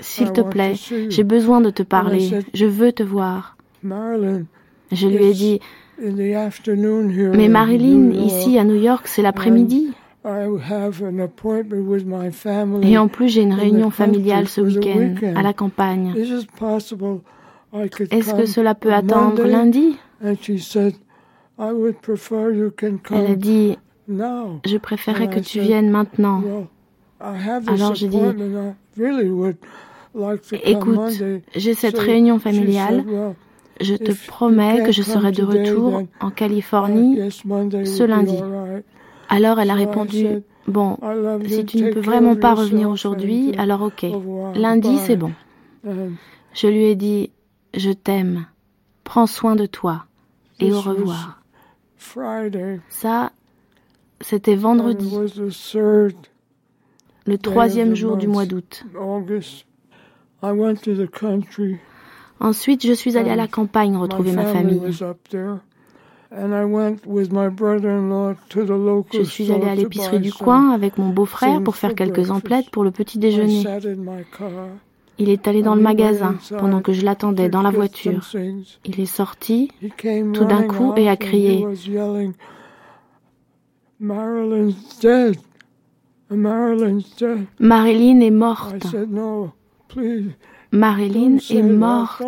[0.00, 2.30] S'il te plaît, see you." j'ai besoin de te parler.
[2.54, 3.56] Je veux te voir.
[3.82, 5.60] Je lui ai dit,
[5.98, 9.92] mais Marilyn, ici à New York, c'est l'après-midi.
[10.24, 12.92] I have an appointment with my family.
[12.92, 16.14] Et en plus, j'ai une réunion familiale ce week-end, à la campagne.
[16.14, 19.96] Est-ce que cela peut attendre lundi?
[20.22, 20.94] And she said,
[21.58, 23.78] I would prefer you can Elle a come dit,
[24.08, 26.42] je préférais And que tu viennes maintenant.
[27.20, 28.18] Alors j'ai dit,
[30.64, 31.22] Écoute,
[31.54, 33.04] j'ai cette réunion familiale.
[33.80, 38.36] Je te promets que je serai de retour en Californie ce lundi.
[39.30, 40.26] Alors elle a répondu,
[40.66, 40.98] bon,
[41.46, 44.04] si tu ne peux vraiment pas revenir aujourd'hui, alors ok.
[44.54, 45.32] Lundi, c'est bon.
[45.86, 46.10] And
[46.52, 47.30] Je lui ai dit,
[47.74, 48.46] je t'aime,
[49.04, 50.04] prends soin de toi.
[50.58, 51.40] Et au revoir.
[52.90, 53.32] Ça,
[54.20, 55.16] c'était vendredi,
[57.26, 58.84] le troisième jour du mois d'août.
[62.40, 64.80] Ensuite, je suis allée à la campagne retrouver ma famille.
[69.12, 72.84] Je suis allée à l'épicerie du coin avec mon beau-frère pour faire quelques emplettes pour
[72.84, 73.64] le petit déjeuner.
[75.18, 78.24] Il est allé dans le magasin pendant que je l'attendais dans la voiture.
[78.84, 79.72] Il est sorti
[80.32, 81.66] tout d'un coup et a crié.
[87.58, 88.86] Marilyn est morte.
[90.70, 92.22] Marilyn est morte.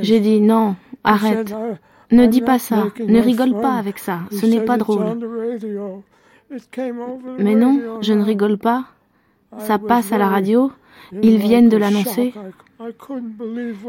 [0.00, 1.52] J'ai dit non, arrête.
[2.10, 2.86] Said, "I- Ne dis pas ça.
[3.06, 4.20] Ne rigole fun." pas avec ça.
[4.30, 5.04] Ce n'est pas "It's drôle.
[7.38, 8.84] Mais non, je ne now." rigole pas.
[9.58, 10.70] Ça passe à la radio.
[11.22, 12.34] Ils viennent de l'annoncer.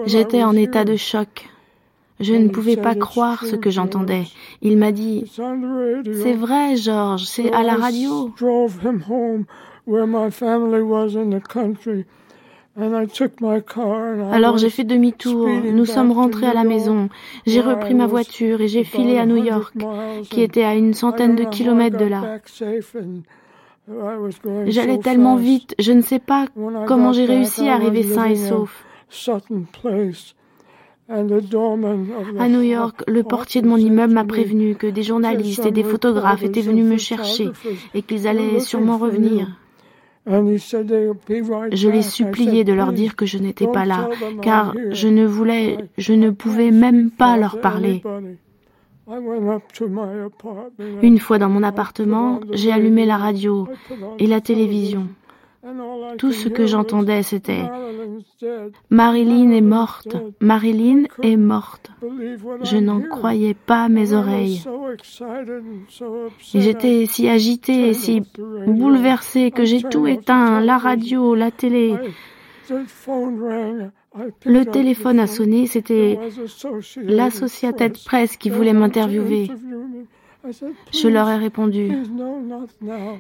[0.06, 1.50] J'étais en état de choc.
[2.20, 4.24] Je ne pouvais pas "It's croire ce que j'entendais.
[4.24, 4.36] George.
[4.64, 8.32] Il m'a dit, It's on the radio." c'est vrai, Georges, c'est à la radio.
[12.80, 15.50] Alors j'ai fait demi-tour.
[15.50, 17.10] Nous sommes rentrés à la maison.
[17.48, 19.74] J'ai repris ma voiture et j'ai filé à New 100 York,
[20.30, 22.40] qui était à une centaine de kilomètres de là.
[24.68, 26.46] J'allais tellement vite, je ne sais pas
[26.88, 28.86] comment j'ai réussi à arriver sain et sauf.
[31.10, 35.84] À New York, le portier de mon immeuble m'a prévenu que des journalistes et des
[35.84, 37.50] photographes étaient venus me chercher
[37.94, 39.48] et qu'ils allaient sûrement revenir.
[40.28, 44.10] Je les suppliais de leur dire que je n'étais pas là,
[44.42, 48.04] car je ne voulais, je ne pouvais même pas leur parler.
[51.02, 53.68] Une fois dans mon appartement, j'ai allumé la radio
[54.20, 55.08] et la télévision.
[56.18, 57.64] Tout ce que j'entendais, c'était
[58.90, 61.92] Marilyn est morte, Marilyn est morte.
[62.64, 64.64] Je n'en croyais pas mes oreilles.
[66.54, 68.24] J'étais si agitée si
[68.68, 71.96] bouleversée que j'ai tout éteint, la radio, la télé.
[74.46, 76.20] Le téléphone a sonné, c'était
[76.98, 79.50] l'Associated Press qui voulait m'interviewer.
[80.94, 81.92] Je leur ai répondu,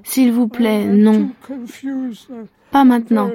[0.03, 1.30] S'il vous plaît, non.
[2.71, 3.30] Pas maintenant.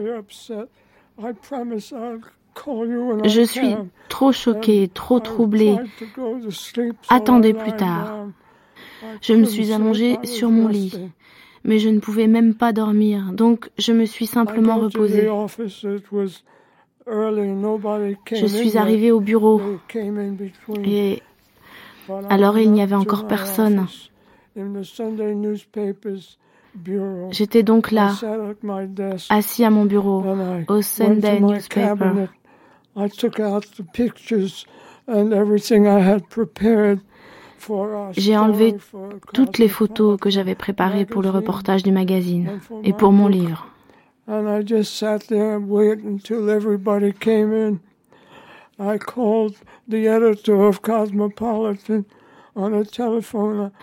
[3.25, 3.75] Je suis
[4.09, 5.77] trop choquée, trop troublée.
[7.09, 8.27] Attendez plus tard.
[9.21, 11.11] Je me suis allongée sur mon lit,
[11.65, 15.29] mais je ne pouvais même pas dormir, donc je me suis simplement reposée.
[17.07, 19.61] Je suis arrivée au bureau.
[20.85, 21.23] et
[22.29, 23.87] alors il n'y avait encore personne.
[27.31, 28.13] J'étais donc là,
[29.29, 30.25] assis à mon bureau,
[30.69, 32.27] au Sunday Newspaper.
[38.13, 38.77] J'ai enlevé
[39.33, 43.67] toutes les photos que j'avais préparées pour le reportage du magazine et pour mon livre.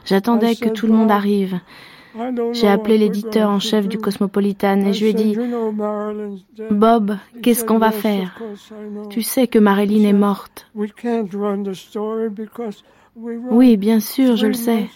[0.05, 1.59] J'attendais que tout le monde arrive.
[2.53, 5.37] J'ai appelé l'éditeur en chef du Cosmopolitan et je lui ai dit
[6.71, 8.39] Bob, qu'est-ce qu'on va faire?
[9.09, 10.67] Tu sais que Marilyn est morte.
[13.51, 14.87] Oui, bien sûr, je le sais.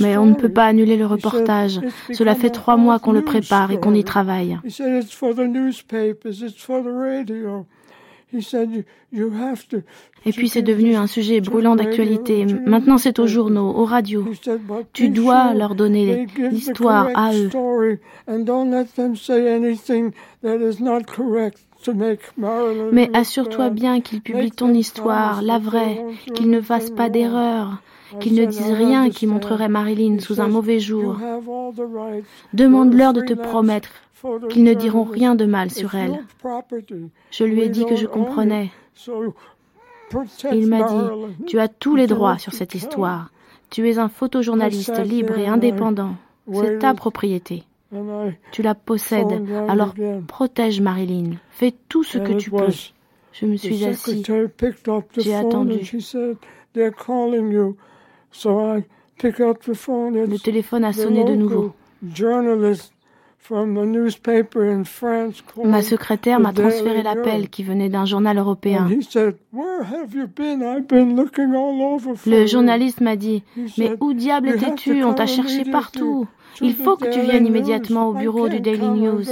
[0.00, 1.80] Mais on ne peut pas annuler le reportage.
[2.12, 4.58] Cela fait trois mois qu'on le prépare et qu'on y travaille.
[10.26, 12.46] Et puis c'est devenu un sujet brûlant d'actualité.
[12.66, 14.26] Maintenant c'est aux journaux, aux radios.
[14.92, 17.50] Tu dois leur donner l'histoire à eux.
[22.92, 27.82] Mais assure-toi bien qu'ils publient ton histoire, la vraie, qu'ils ne fassent pas d'erreur,
[28.20, 31.16] qu'ils ne disent rien qui montrerait Marilyn sous un mauvais jour.
[32.52, 33.90] Demande-leur de te promettre
[34.50, 36.24] qu'ils ne diront rien de mal sur elle.
[37.30, 38.70] Je lui ai dit que je comprenais.
[40.52, 43.30] Il m'a dit, tu as tous les droits sur cette histoire.
[43.70, 46.14] Tu es un photojournaliste libre et indépendant.
[46.52, 47.64] C'est ta propriété.
[48.52, 49.94] Tu la possèdes, alors
[50.26, 51.32] protège Marilyn.
[51.50, 52.72] Fais tout ce que tu peux.
[53.32, 54.22] Je me suis assis.
[55.18, 55.80] J'ai attendu.
[58.42, 61.72] Le téléphone a sonné de nouveau.
[65.64, 68.88] Ma secrétaire m'a transféré l'appel qui venait d'un journal européen.
[72.26, 73.42] Le journaliste m'a dit,
[73.78, 75.04] mais où diable étais-tu?
[75.04, 76.26] On t'a cherché partout.
[76.60, 79.24] Il faut que tu viennes immédiatement au bureau du Daily News.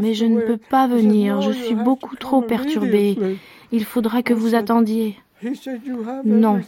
[0.00, 3.16] Mais je ne peux pas venir, je suis beaucoup trop perturbée.
[3.72, 5.16] Il faudra que vous attendiez.
[6.24, 6.60] Non,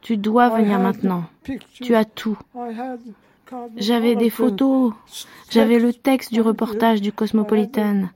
[0.00, 1.24] tu dois venir maintenant.
[1.72, 2.38] Tu as tout.
[3.76, 4.92] J'avais des photos,
[5.50, 8.08] j'avais le texte du reportage du Cosmopolitan,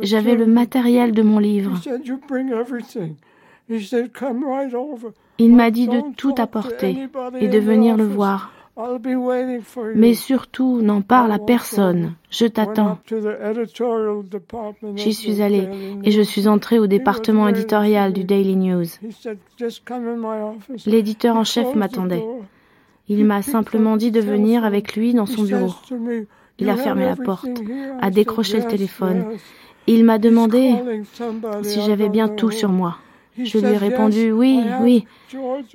[0.00, 1.80] j'avais le matériel de mon livre.
[5.38, 7.08] Il m'a dit de tout apporter
[7.40, 8.52] et de venir le voir.
[9.94, 12.14] Mais surtout, n'en parle à personne.
[12.30, 12.98] Je t'attends.
[14.96, 15.68] J'y suis allée
[16.04, 18.86] et je suis entrée au département éditorial du Daily News.
[20.86, 22.24] L'éditeur en chef m'attendait.
[23.08, 25.74] Il m'a simplement dit de venir avec lui dans son bureau.
[26.58, 27.48] Il a fermé la porte,
[28.00, 29.24] a décroché le téléphone.
[29.86, 30.74] Il m'a demandé
[31.62, 32.96] si j'avais bien tout sur moi.
[33.38, 35.06] Je lui ai répondu oui, oui.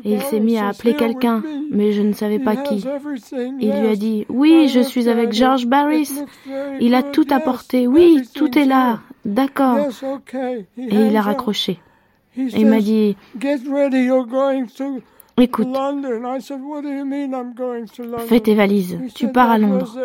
[0.04, 2.84] Et il s'est mis à appeler quelqu'un, mais je ne savais pas qui.
[3.60, 6.12] Il lui a dit oui, je suis avec George Barris.
[6.80, 7.88] Il a tout apporté.
[7.88, 9.00] Oui, tout est là.
[9.26, 9.78] D'accord.
[10.78, 11.80] Et il a raccroché.
[12.38, 13.18] Et il m'a dit
[15.40, 15.68] Écoute,
[18.28, 19.98] fais tes valises, tu pars à Londres.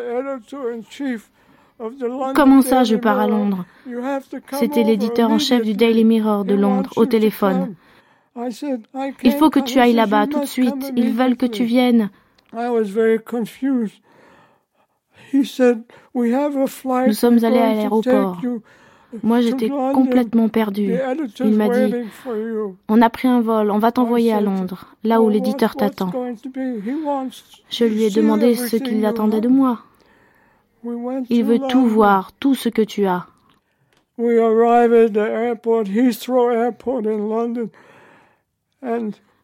[2.35, 3.64] Comment ça, je pars à Londres?
[4.53, 7.74] C'était l'éditeur en chef du Daily Mirror de Londres au téléphone.
[9.22, 10.93] Il faut que tu ailles là-bas tout de suite.
[10.97, 12.09] Ils veulent que tu viennes.
[12.55, 12.87] Nous
[17.12, 18.41] sommes allés à l'aéroport.
[19.22, 20.95] Moi, j'étais complètement perdue.
[21.41, 21.95] Il m'a dit,
[22.89, 26.11] on a pris un vol, on va t'envoyer à Londres, là où l'éditeur t'attend.
[27.70, 29.80] Je lui ai demandé ce qu'il attendait de moi.
[31.30, 33.26] Il veut tout voir, tout ce que tu as.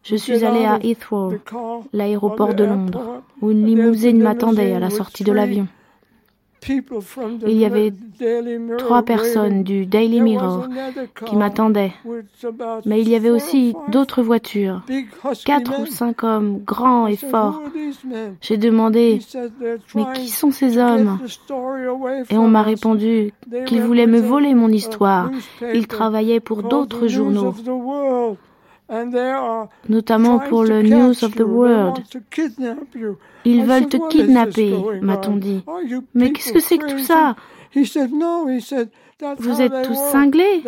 [0.03, 1.33] Je suis allée à Heathrow,
[1.93, 5.67] l'aéroport de Londres, où une limousine m'attendait à la sortie de l'avion.
[6.67, 7.93] Il y avait
[8.77, 10.67] trois personnes du Daily Mirror
[11.25, 11.93] qui m'attendaient.
[12.85, 14.81] Mais il y avait aussi d'autres voitures,
[15.45, 17.61] quatre ou cinq hommes grands et forts.
[18.41, 19.19] J'ai demandé,
[19.95, 21.19] mais qui sont ces hommes?
[22.29, 23.33] Et on m'a répondu
[23.65, 25.31] qu'ils voulaient me voler mon histoire.
[25.73, 27.55] Ils travaillaient pour d'autres journaux
[29.87, 31.97] notamment pour le News of the World.
[33.45, 35.63] Ils veulent te kidnapper, m'a-t-on dit.
[36.13, 37.35] Mais qu'est-ce que c'est que tout ça?
[39.37, 40.63] Vous êtes tous cinglés?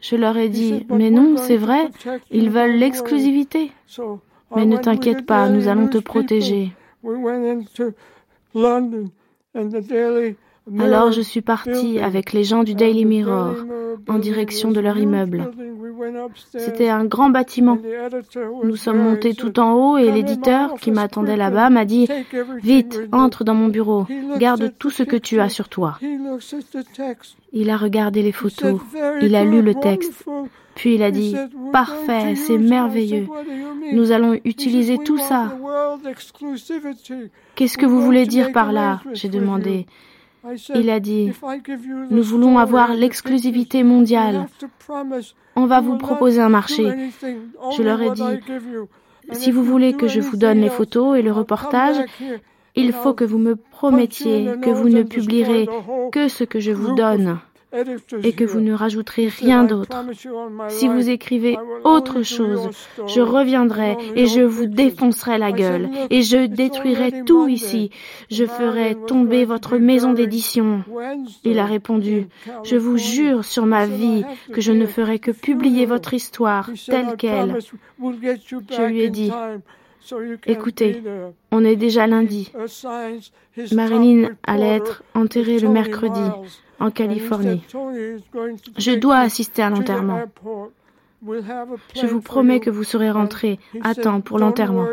[0.00, 1.88] Je leur ai dit, mais non, c'est vrai,
[2.30, 3.72] ils veulent l'exclusivité.
[4.54, 6.72] Mais ne t'inquiète pas, nous allons te protéger.
[10.78, 13.54] Alors je suis partie avec les gens du Daily Mirror
[14.08, 15.50] en direction de leur immeuble.
[16.44, 17.78] C'était un grand bâtiment.
[18.62, 22.08] Nous sommes montés tout en haut et l'éditeur qui m'attendait là-bas m'a dit
[22.62, 24.06] Vite, entre dans mon bureau,
[24.38, 25.98] garde tout ce que tu as sur toi.
[27.52, 28.80] Il a regardé les photos,
[29.22, 30.24] il a lu le texte,
[30.74, 31.36] puis il a dit
[31.72, 33.26] Parfait, c'est merveilleux.
[33.92, 35.56] Nous allons utiliser tout ça.
[37.54, 39.86] Qu'est-ce que vous voulez dire par là J'ai demandé.
[40.74, 41.32] Il a dit,
[42.10, 44.46] nous voulons avoir l'exclusivité mondiale.
[45.56, 47.10] On va vous proposer un marché.
[47.76, 48.22] Je leur ai dit,
[49.32, 51.96] si vous voulez que je vous donne les photos et le reportage,
[52.74, 55.68] il faut que vous me promettiez que vous ne publierez
[56.12, 57.38] que ce que je vous donne
[58.22, 60.04] et que vous ne rajouterez rien d'autre.
[60.68, 62.70] Si vous écrivez autre chose,
[63.06, 67.90] je reviendrai et je vous défoncerai la gueule et je détruirai tout ici.
[68.30, 70.84] Je ferai tomber votre maison d'édition.
[71.44, 72.28] Il a répondu,
[72.64, 77.16] je vous jure sur ma vie que je ne ferai que publier votre histoire telle
[77.16, 77.58] qu'elle.
[78.00, 79.32] Je lui ai dit,
[80.46, 81.02] Écoutez,
[81.50, 82.52] on est déjà lundi.
[83.72, 86.20] Marilyn allait être enterrée le mercredi
[86.80, 87.62] en Californie.
[88.78, 90.20] Je dois assister à l'enterrement.
[91.94, 94.86] Je vous promets que vous serez rentré à temps pour l'enterrement.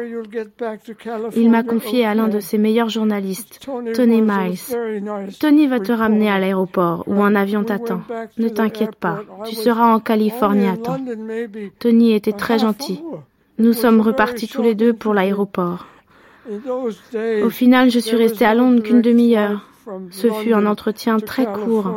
[1.36, 3.60] Il m'a confié à l'un de ses meilleurs journalistes,
[3.94, 4.60] Tony Miles.
[5.40, 8.02] Tony va te ramener à l'aéroport ou un avion t'attend.
[8.38, 10.98] Ne t'inquiète pas, tu seras en Californie à temps.
[11.80, 13.02] Tony était très gentil.
[13.60, 15.86] Nous sommes repartis tous les deux pour l'aéroport.
[17.44, 19.70] Au final, je suis restée à Londres qu'une demi-heure.
[20.12, 21.92] Ce fut un entretien très court.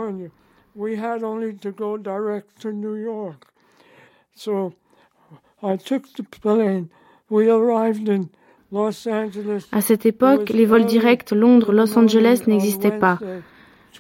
[9.73, 13.19] À cette époque, les vols directs Londres-Los Angeles n'existaient pas.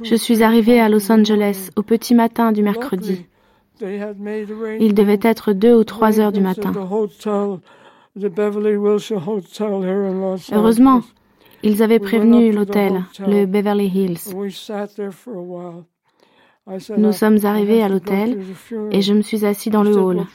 [0.02, 3.26] Je suis arrivée à Los Angeles au petit matin du mercredi.
[3.80, 6.72] Il devait être deux ou trois heures du matin.
[10.52, 11.02] Heureusement,
[11.62, 14.34] ils avaient prévenu l'hôtel, le Beverly Hills.
[16.96, 18.42] Nous sommes arrivés à l'hôtel
[18.90, 20.26] et je me suis assis dans le hall.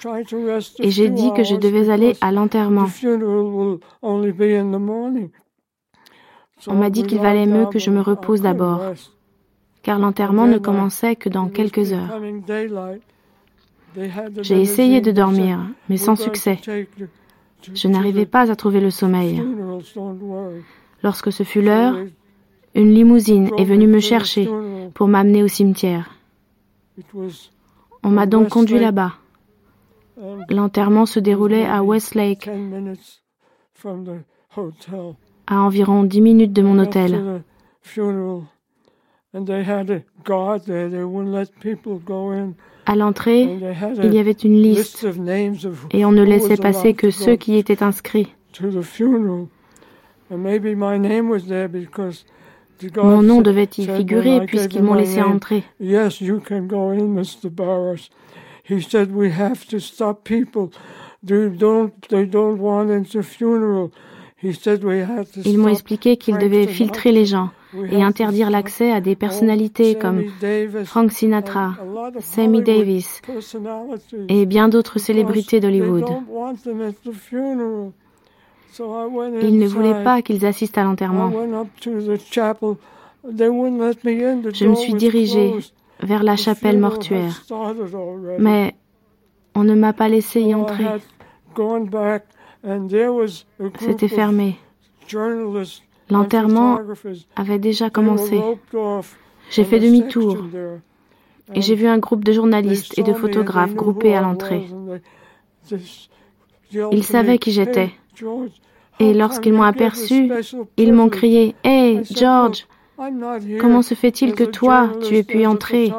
[0.80, 2.88] Et j'ai dit que je devais aller à l'enterrement.
[6.67, 8.82] On m'a dit qu'il valait mieux que je me repose d'abord,
[9.84, 12.22] car l'enterrement ne commençait que dans quelques heures.
[14.41, 15.59] J'ai essayé de dormir,
[15.89, 16.59] mais sans succès.
[17.74, 19.43] Je n'arrivais pas à trouver le sommeil.
[21.03, 21.95] Lorsque ce fut l'heure,
[22.75, 24.49] une limousine est venue me chercher
[24.93, 26.11] pour m'amener au cimetière.
[28.03, 29.13] On m'a donc conduit là-bas.
[30.49, 32.49] L'enterrement se déroulait à Westlake,
[35.47, 37.41] à environ dix minutes de mon hôtel.
[42.85, 43.59] À l'entrée,
[44.03, 45.07] il y avait une liste.
[45.91, 48.33] et on ne laissait passer que ceux qui étaient inscrits.
[52.97, 55.63] Mon nom devait y figurer puisqu'ils m'ont laissé entrer.
[65.45, 67.49] Ils m'ont expliqué qu'ils devaient filtrer les gens
[67.91, 70.23] et interdire l'accès à des personnalités comme
[70.86, 71.75] Frank Sinatra,
[72.19, 73.21] Sammy Davis
[74.29, 76.05] et bien d'autres célébrités d'Hollywood.
[78.80, 81.32] Ils ne voulaient pas qu'ils assistent à l'enterrement.
[81.74, 82.26] Je
[84.65, 85.53] me suis dirigée
[86.01, 87.43] vers la chapelle mortuaire,
[88.39, 88.76] mais
[89.55, 90.86] on ne m'a pas laissé y entrer.
[93.80, 94.57] C'était fermé.
[96.09, 96.80] L'enterrement
[97.36, 98.41] avait déjà commencé.
[99.49, 100.38] J'ai fait demi-tour
[101.53, 104.67] et j'ai vu un groupe de journalistes et de photographes groupés à l'entrée.
[106.91, 107.91] Ils savaient qui j'étais
[108.99, 110.32] Et lorsqu'ils m'ont aperçu,
[110.78, 112.67] ils m'ont crié Hey, George,
[113.59, 115.91] comment se fait-il que toi, tu aies pu entrer?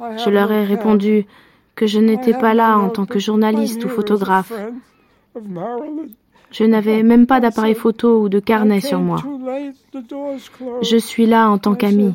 [0.00, 1.26] Je leur ai répondu
[1.74, 4.52] que je n'étais pas là en tant que journaliste ou photographe.
[6.50, 9.18] Je n'avais même pas d'appareil photo ou de carnet sur moi.
[10.82, 12.14] Je suis là en tant qu'ami.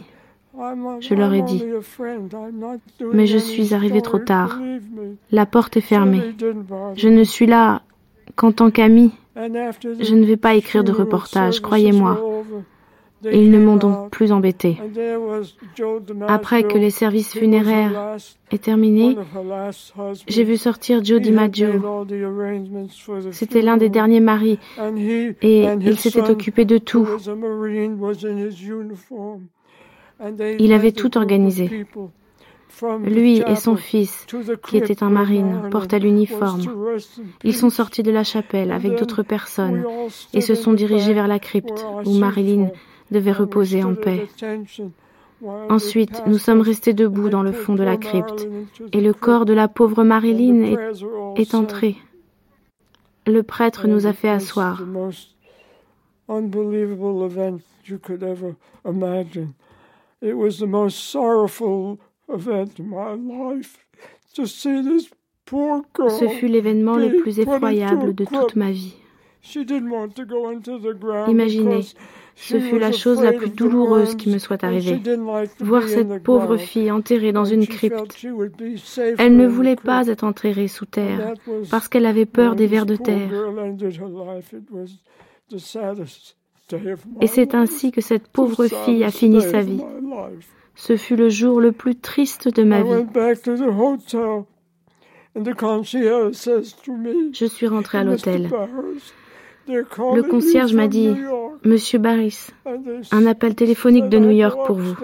[1.00, 1.64] Je leur ai dit.
[3.14, 4.60] Mais je suis arrivé trop tard.
[5.32, 6.22] La porte est fermée.
[6.96, 7.82] Je ne suis là
[8.36, 9.12] qu'en tant qu'ami.
[9.36, 12.20] Je ne vais pas écrire de reportage, croyez-moi.
[13.32, 14.78] Ils ne m'ont donc plus embêté.
[16.28, 18.18] Après que les services funéraires
[18.52, 19.16] aient terminé,
[20.28, 21.68] j'ai vu sortir Joe DiMaggio.
[23.32, 24.58] C'était l'un des derniers maris
[25.42, 27.08] et il s'était occupé de tout.
[30.60, 31.86] Il avait tout organisé.
[33.04, 34.26] Lui et son fils,
[34.68, 36.62] qui était un marine, portaient l'uniforme.
[37.44, 39.84] Ils sont sortis de la chapelle avec d'autres personnes
[40.34, 42.70] et se sont dirigés vers la crypte où Marilyn
[43.12, 44.28] devait reposer en paix.
[45.70, 48.48] Ensuite, nous sommes restés debout dans le fond de la crypte
[48.94, 50.78] et le corps de la pauvre Marilyn est,
[51.36, 51.98] est entré.
[53.26, 54.84] Le prêtre nous a fait asseoir.
[60.24, 62.11] It was the most sorrowful event in my life to see this poor girl
[66.10, 68.96] Ce fut l'événement le plus effroyable de toute ma vie.
[71.28, 71.82] Imaginez,
[72.36, 75.02] ce fut la chose la plus douloureuse qui me soit arrivée.
[75.60, 78.26] Voir cette pauvre fille enterrée dans une crypte.
[79.18, 81.34] Elle ne voulait pas être enterrée sous terre
[81.70, 83.30] parce qu'elle avait peur des vers de terre.
[87.20, 89.82] Et c'est ainsi que cette pauvre fille a fini sa vie.
[90.76, 93.06] Ce fut le jour le plus triste de ma vie.
[97.34, 98.50] Je suis rentré à l'hôtel.
[99.68, 101.16] Le concierge m'a dit,
[101.64, 102.48] Monsieur Barris,
[103.12, 104.96] un appel téléphonique de New York pour vous.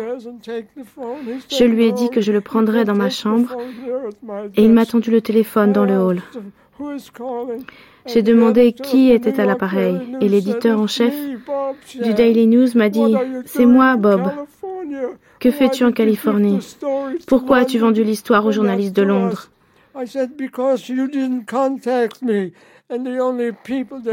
[1.49, 3.55] Je lui ai dit que je le prendrais dans ma chambre
[4.55, 6.21] et il m'a tendu le téléphone dans le hall.
[8.05, 11.13] J'ai demandé qui était à l'appareil et l'éditeur en chef
[12.01, 13.15] du Daily News m'a dit
[13.45, 14.31] C'est moi, Bob.
[15.39, 16.59] Que fais-tu en Californie?
[17.27, 19.49] Pourquoi as-tu vendu l'histoire aux journalistes de Londres?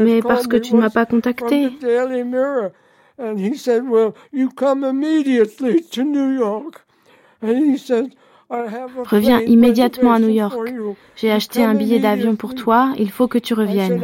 [0.01, 1.69] Mais parce que tu ne m'as pas contacté.
[9.09, 10.55] Reviens immédiatement à New York.
[11.15, 14.01] J'ai acheté un billet d'avion pour toi, il faut que tu reviennes.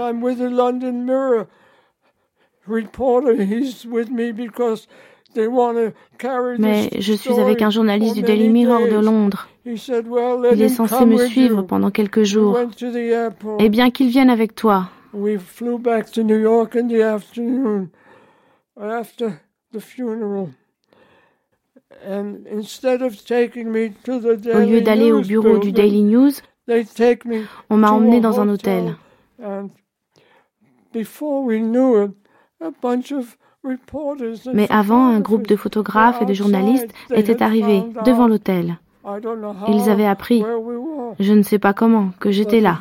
[6.59, 9.47] Mais je suis avec un journaliste du Daily Mirror de Londres.
[9.65, 12.57] Il est censé me suivre pendant quelques jours.
[13.59, 14.89] Eh bien qu'il vienne avec toi.
[15.13, 15.31] Au lieu
[24.81, 26.31] d'aller au bureau du Daily News,
[27.69, 28.95] on m'a emmené dans un hôtel.
[34.53, 38.77] Mais avant, un groupe de photographes et de journalistes était arrivé devant l'hôtel.
[39.67, 40.43] Ils avaient appris,
[41.19, 42.79] je ne sais pas comment, que j'étais là.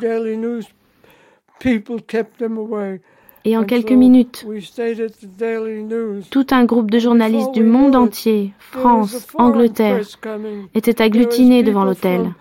[3.43, 4.45] Et en quelques minutes,
[6.29, 10.01] tout un groupe de journalistes du monde entier, France, Angleterre,
[10.75, 12.33] était agglutiné devant l'hôtel.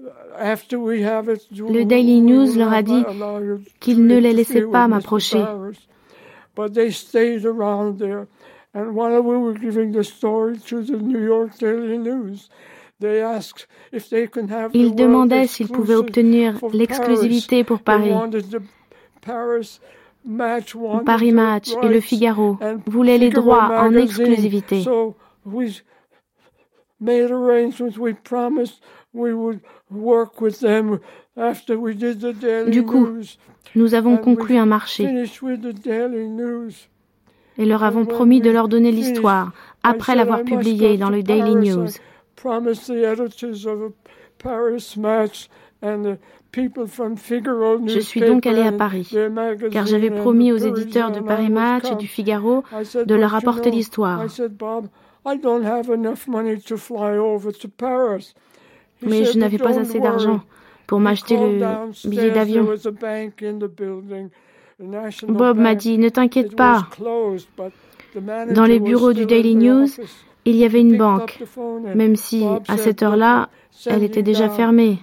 [0.00, 3.04] Le Daily News leur a dit
[3.80, 5.42] qu'ils ne les laissaient pas m'approcher.
[14.74, 18.12] Ils demandaient s'ils pouvaient obtenir l'exclusivité pour Paris.
[21.04, 24.84] Paris Match et Le Figaro voulaient les droits en exclusivité.
[32.70, 33.08] Du coup,
[33.74, 35.04] nous avons conclu un marché.
[37.60, 39.52] et leur avons promis de leur donner l'histoire
[39.82, 41.88] après l'avoir publiée dans le Daily News.
[47.86, 49.10] Je suis donc allé à Paris,
[49.72, 52.62] car j'avais promis aux éditeurs de Paris Match et du Figaro
[53.04, 54.24] de leur apporter l'histoire.
[59.02, 60.40] Mais je n'avais pas assez d'argent
[60.86, 62.66] pour m'acheter le billet d'avion.
[65.28, 66.88] Bob m'a dit, ne t'inquiète pas.
[68.54, 69.88] Dans les bureaux du Daily News,
[70.48, 71.44] Il y avait une banque,
[71.94, 73.50] même si, à cette heure-là,
[73.86, 74.98] elle était déjà fermée.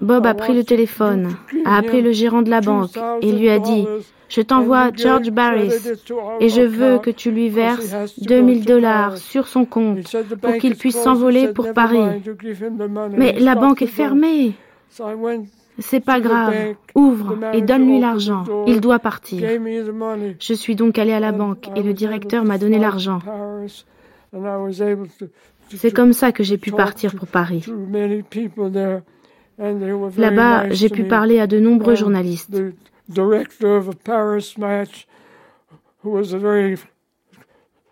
[0.00, 3.58] Bob a pris le téléphone, a appelé le gérant de la banque et lui a
[3.58, 3.86] dit
[4.28, 5.72] Je t'envoie George Barris
[6.40, 11.00] et je veux que tu lui verses 2000 dollars sur son compte pour qu'il puisse
[11.00, 12.22] s'envoler pour Paris.
[13.16, 14.54] Mais la banque est fermée.
[15.78, 16.54] C'est pas grave.
[16.94, 18.44] Ouvre et donne-lui l'argent.
[18.66, 19.48] Il doit partir.
[20.38, 23.20] Je suis donc allé à la banque et le directeur m'a donné l'argent.
[25.76, 27.64] C'est comme ça que j'ai pu partir pour Paris.
[30.16, 32.56] Là-bas, j'ai pu parler à de nombreux journalistes.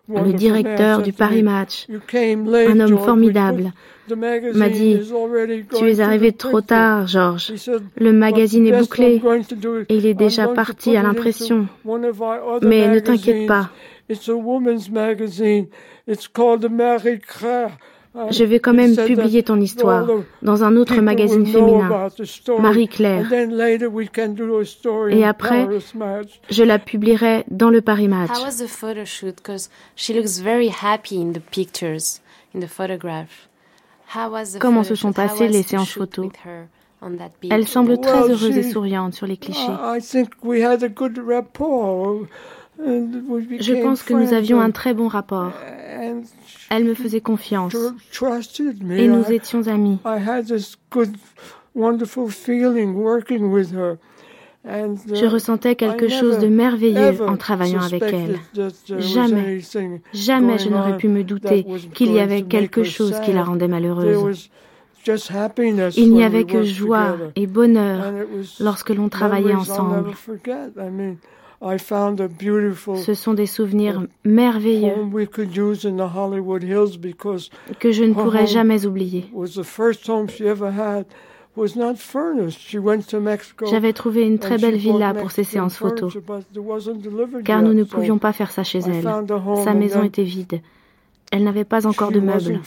[0.09, 3.71] Le directeur du Paris Match, un homme formidable,
[4.55, 4.99] m'a dit
[5.77, 7.53] Tu es arrivé trop tard, George.
[7.97, 9.21] Le magazine est bouclé
[9.89, 11.67] et il est déjà parti à l'impression.
[12.61, 13.69] Mais ne t'inquiète pas.
[18.29, 20.05] Je vais quand même publier ton histoire
[20.41, 22.09] dans un autre magazine féminin,
[22.59, 23.31] Marie-Claire.
[25.09, 25.67] Et après,
[26.49, 28.31] je la publierai dans le Paris Match.
[34.59, 36.27] Comment se sont passées les séances photos
[37.49, 39.71] Elle semble très heureuse et souriante sur les clichés.
[42.83, 45.53] Je pense que nous avions un très bon rapport.
[46.69, 49.99] Elle me faisait confiance et nous étions amis.
[54.63, 58.37] Je ressentais quelque chose de merveilleux en travaillant avec elle.
[58.99, 59.59] Jamais,
[60.13, 64.49] jamais je n'aurais pu me douter qu'il y avait quelque chose qui la rendait malheureuse.
[65.97, 68.13] Il n'y avait que joie et bonheur
[68.59, 70.11] lorsque l'on travaillait ensemble.
[71.61, 74.93] Ce sont des souvenirs merveilleux
[77.79, 79.25] que je ne pourrai jamais oublier.
[83.69, 86.17] J'avais trouvé une très belle villa pour ces séances photos,
[87.43, 89.03] car nous ne pouvions pas faire ça chez elle.
[89.63, 90.61] Sa maison était vide.
[91.31, 92.59] Elle n'avait pas encore de meubles.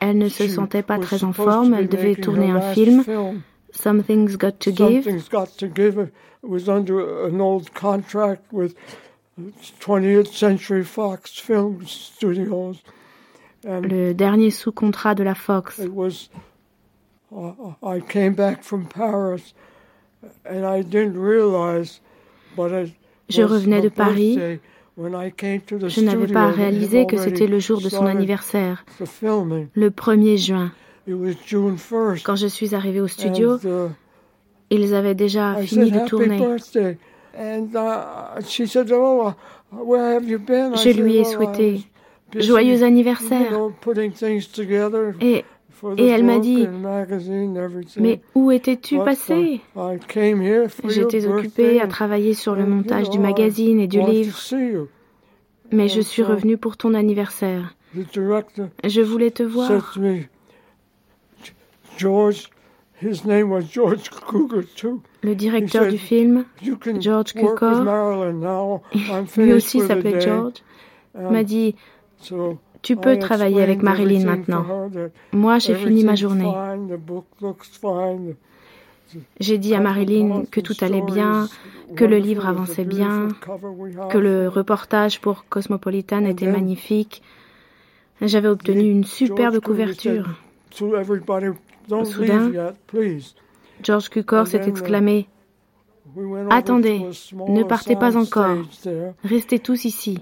[0.00, 3.04] Elle ne se sentait pas très en forme, elle devait tourner un film.
[3.72, 6.08] Something's Got to Give.
[6.48, 8.74] Was under an old contract with
[9.80, 12.82] 20th Century Fox Film Studios.
[13.64, 15.78] Le dernier sous-contrat de la Fox.
[15.78, 16.30] It was,
[17.34, 19.54] uh, I came back from Paris
[20.44, 22.00] and I didn't realize,
[22.56, 22.94] but it
[23.28, 24.38] Je revenais de Paris.
[24.96, 28.84] Je n'avais pas réalisé que c'était le jour de son anniversaire,
[29.74, 30.72] le 1er juin.
[32.24, 33.58] Quand je suis arrivé au studio,
[34.70, 36.38] ils avaient déjà fini de tourner.
[40.74, 41.80] Je lui ai oh, souhaité
[42.34, 43.52] joyeux anniversaire.
[45.20, 45.44] Et,
[45.98, 46.66] et elle m'a dit,
[47.98, 49.60] mais où étais-tu passé?
[50.88, 54.36] J'étais occupée à travailler sur le montage du magazine et du livre.
[55.72, 57.74] Mais je suis revenue pour ton anniversaire.
[57.94, 59.94] Je voulais te voir.
[61.96, 62.50] George,
[65.22, 66.44] le directeur du film,
[66.98, 67.84] George Cukor,
[69.36, 70.54] lui aussi s'appelait George,
[71.14, 71.74] m'a dit
[72.82, 74.90] Tu peux travailler avec Marilyn maintenant.
[75.32, 76.50] Moi, j'ai fini ma journée.
[79.38, 81.48] J'ai dit à Marilyn que tout allait bien,
[81.94, 83.28] que le livre avançait bien,
[84.10, 87.22] que le reportage pour Cosmopolitan était magnifique.
[88.20, 90.28] J'avais obtenu une superbe couverture.
[92.04, 92.74] Soudain,
[93.82, 95.28] George Cukor s'est exclamé
[96.50, 97.02] Attendez,
[97.48, 98.56] ne partez pas encore,
[99.22, 100.18] restez tous ici.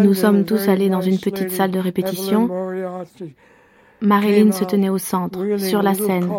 [0.00, 2.48] Nous sommes tous allés dans une petite salle de répétition.
[4.00, 6.30] Marilyn se tenait au centre, sur la scène.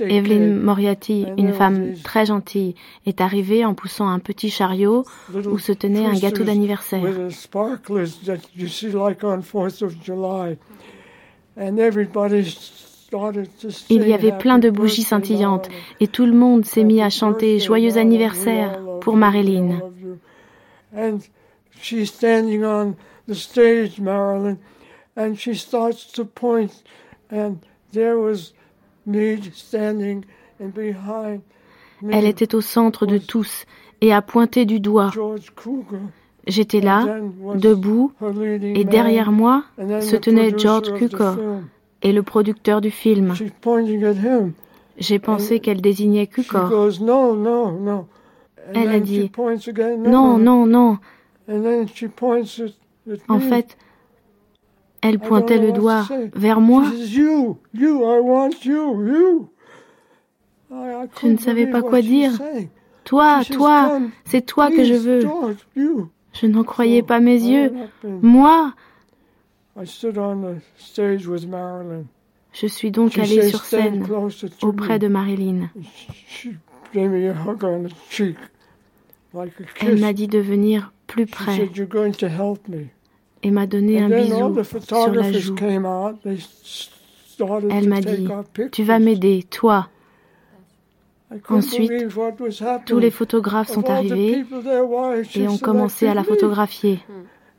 [0.00, 5.72] Evelyn Moriarty, une femme très gentille, est arrivée en poussant un petit chariot où se
[5.72, 7.02] tenait un gâteau d'anniversaire.
[13.90, 17.58] Il y avait plein de bougies scintillantes et tout le monde s'est mis à chanter
[17.58, 19.80] Joyeux anniversaire pour Marilyn.
[25.16, 26.82] and she starts to point,
[27.30, 27.60] and
[27.92, 28.52] there was
[32.08, 33.66] elle était au centre de tous
[34.00, 35.10] et a pointé du doigt.
[36.46, 37.20] J'étais là,
[37.54, 38.12] debout,
[38.62, 41.36] et derrière moi se tenait George Cukor
[42.02, 43.34] et le producteur du film.
[44.96, 46.70] J'ai pensé qu'elle désignait Cukor.
[48.74, 49.30] Elle a dit,
[49.98, 50.98] Non, non, non.
[53.28, 53.76] En fait,
[55.10, 56.84] elle pointait le doigt vers moi.
[61.22, 62.32] Je ne savais pas quoi dire.
[63.04, 65.20] Toi, toi, "Come, c'est toi que je veux.
[65.20, 67.72] George, you." Je n'en croyais pas mes yeux.
[68.04, 68.72] Moi,
[69.80, 72.04] I stood on the stage with Marilyn.
[72.52, 74.06] je suis donc allée sur "Stand scène
[74.62, 75.70] auprès me." de Marilyn.
[79.80, 81.68] Elle m'a dit de venir plus près
[83.42, 85.54] et m'a donné un bisou sur la joue.
[87.70, 88.28] Elle m'a dit,
[88.72, 89.88] tu vas m'aider, toi.
[91.48, 91.92] Ensuite.
[92.86, 94.44] Tous les photographes sont arrivés
[95.34, 97.00] et ont commencé à la photographier.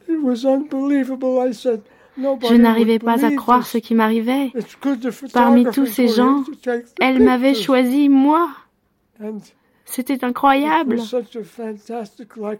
[0.07, 4.51] Je n'arrivais pas à croire ce qui m'arrivait.
[5.33, 6.43] Parmi tous ces gens,
[6.99, 8.49] Elle m'avait choisi, moi.
[9.91, 10.99] C'était incroyable.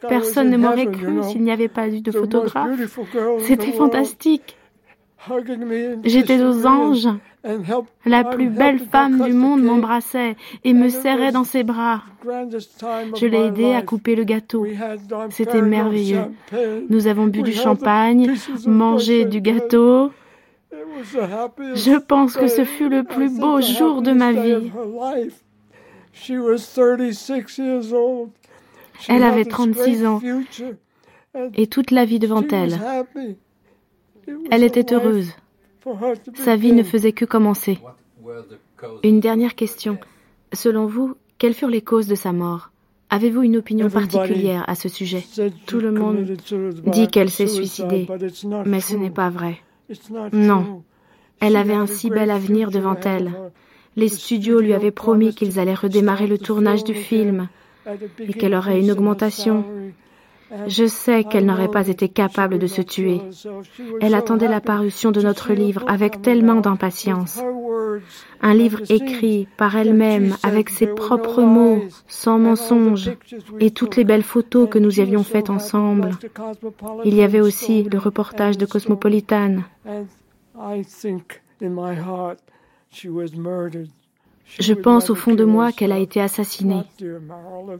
[0.09, 2.69] Personne ne m'aurait cru s'il n'y avait pas eu de photographe.
[3.39, 4.57] C'était fantastique.
[6.03, 7.07] J'étais aux anges.
[8.05, 12.01] La plus belle femme du monde m'embrassait et me serrait dans ses bras.
[13.15, 14.67] Je l'ai aidé à couper le gâteau.
[15.29, 16.25] C'était merveilleux.
[16.89, 18.33] Nous avons bu du champagne,
[18.67, 20.11] mangé du gâteau.
[20.71, 24.69] Je pense que ce fut le plus beau jour de ma vie.
[29.07, 30.21] Elle avait 36 ans
[31.53, 32.79] et toute la vie devant elle.
[34.51, 35.31] Elle était heureuse.
[36.35, 37.79] Sa vie ne faisait que commencer.
[39.03, 39.97] Une dernière question.
[40.53, 42.71] Selon vous, quelles furent les causes de sa mort?
[43.09, 45.23] Avez-vous une opinion particulière à ce sujet?
[45.65, 46.37] Tout le monde
[46.87, 48.07] dit qu'elle s'est suicidée,
[48.65, 49.57] mais ce n'est pas vrai.
[50.31, 50.83] Non.
[51.39, 53.31] Elle avait un si bel avenir devant elle.
[53.95, 57.49] Les studios lui avaient promis qu'ils allaient redémarrer le tournage du film
[58.19, 59.65] et qu'elle aurait une augmentation.
[60.67, 63.21] Je sais qu'elle n'aurait pas été capable de se tuer.
[64.01, 67.39] Elle attendait la parution de notre livre avec tellement d'impatience.
[68.41, 73.11] Un livre écrit par elle-même, avec ses propres mots, sans mensonge,
[73.59, 76.11] et toutes les belles photos que nous avions faites ensemble.
[77.05, 79.57] Il y avait aussi le reportage de Cosmopolitan.
[84.59, 86.83] Je pense au fond de moi qu'elle a été assassinée.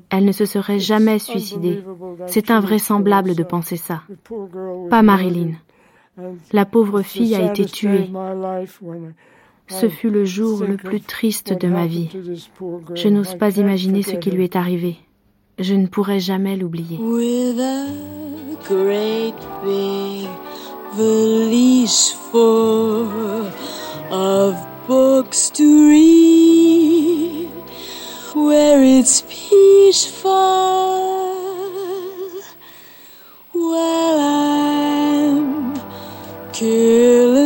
[0.10, 1.84] Elle ne se serait jamais suicidée.
[2.28, 4.04] C'est invraisemblable de penser ça.
[4.90, 5.52] Pas Marilyn.
[6.52, 8.10] La pauvre fille a été tuée.
[9.68, 12.10] Ce fut le jour le plus triste de ma vie.
[12.96, 14.98] Je n'ose pas imaginer ce qui lui est arrivé.
[15.60, 17.00] Je ne pourrai jamais l'oublier.
[24.92, 27.48] books to read
[28.34, 30.30] where it's peaceful
[33.54, 35.80] while I'm
[36.52, 37.41] killing.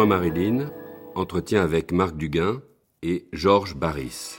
[0.00, 0.72] Moi, Marilyn,
[1.14, 2.62] entretien avec Marc Duguin
[3.02, 4.38] et Georges Barris.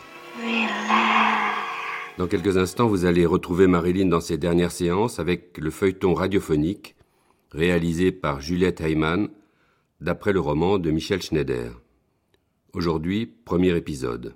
[2.18, 6.96] Dans quelques instants, vous allez retrouver Marilyn dans ses dernières séances avec le feuilleton radiophonique
[7.52, 9.30] réalisé par Juliette Heyman
[10.00, 11.80] d'après le roman de Michel Schneider.
[12.74, 14.34] Aujourd'hui, premier épisode.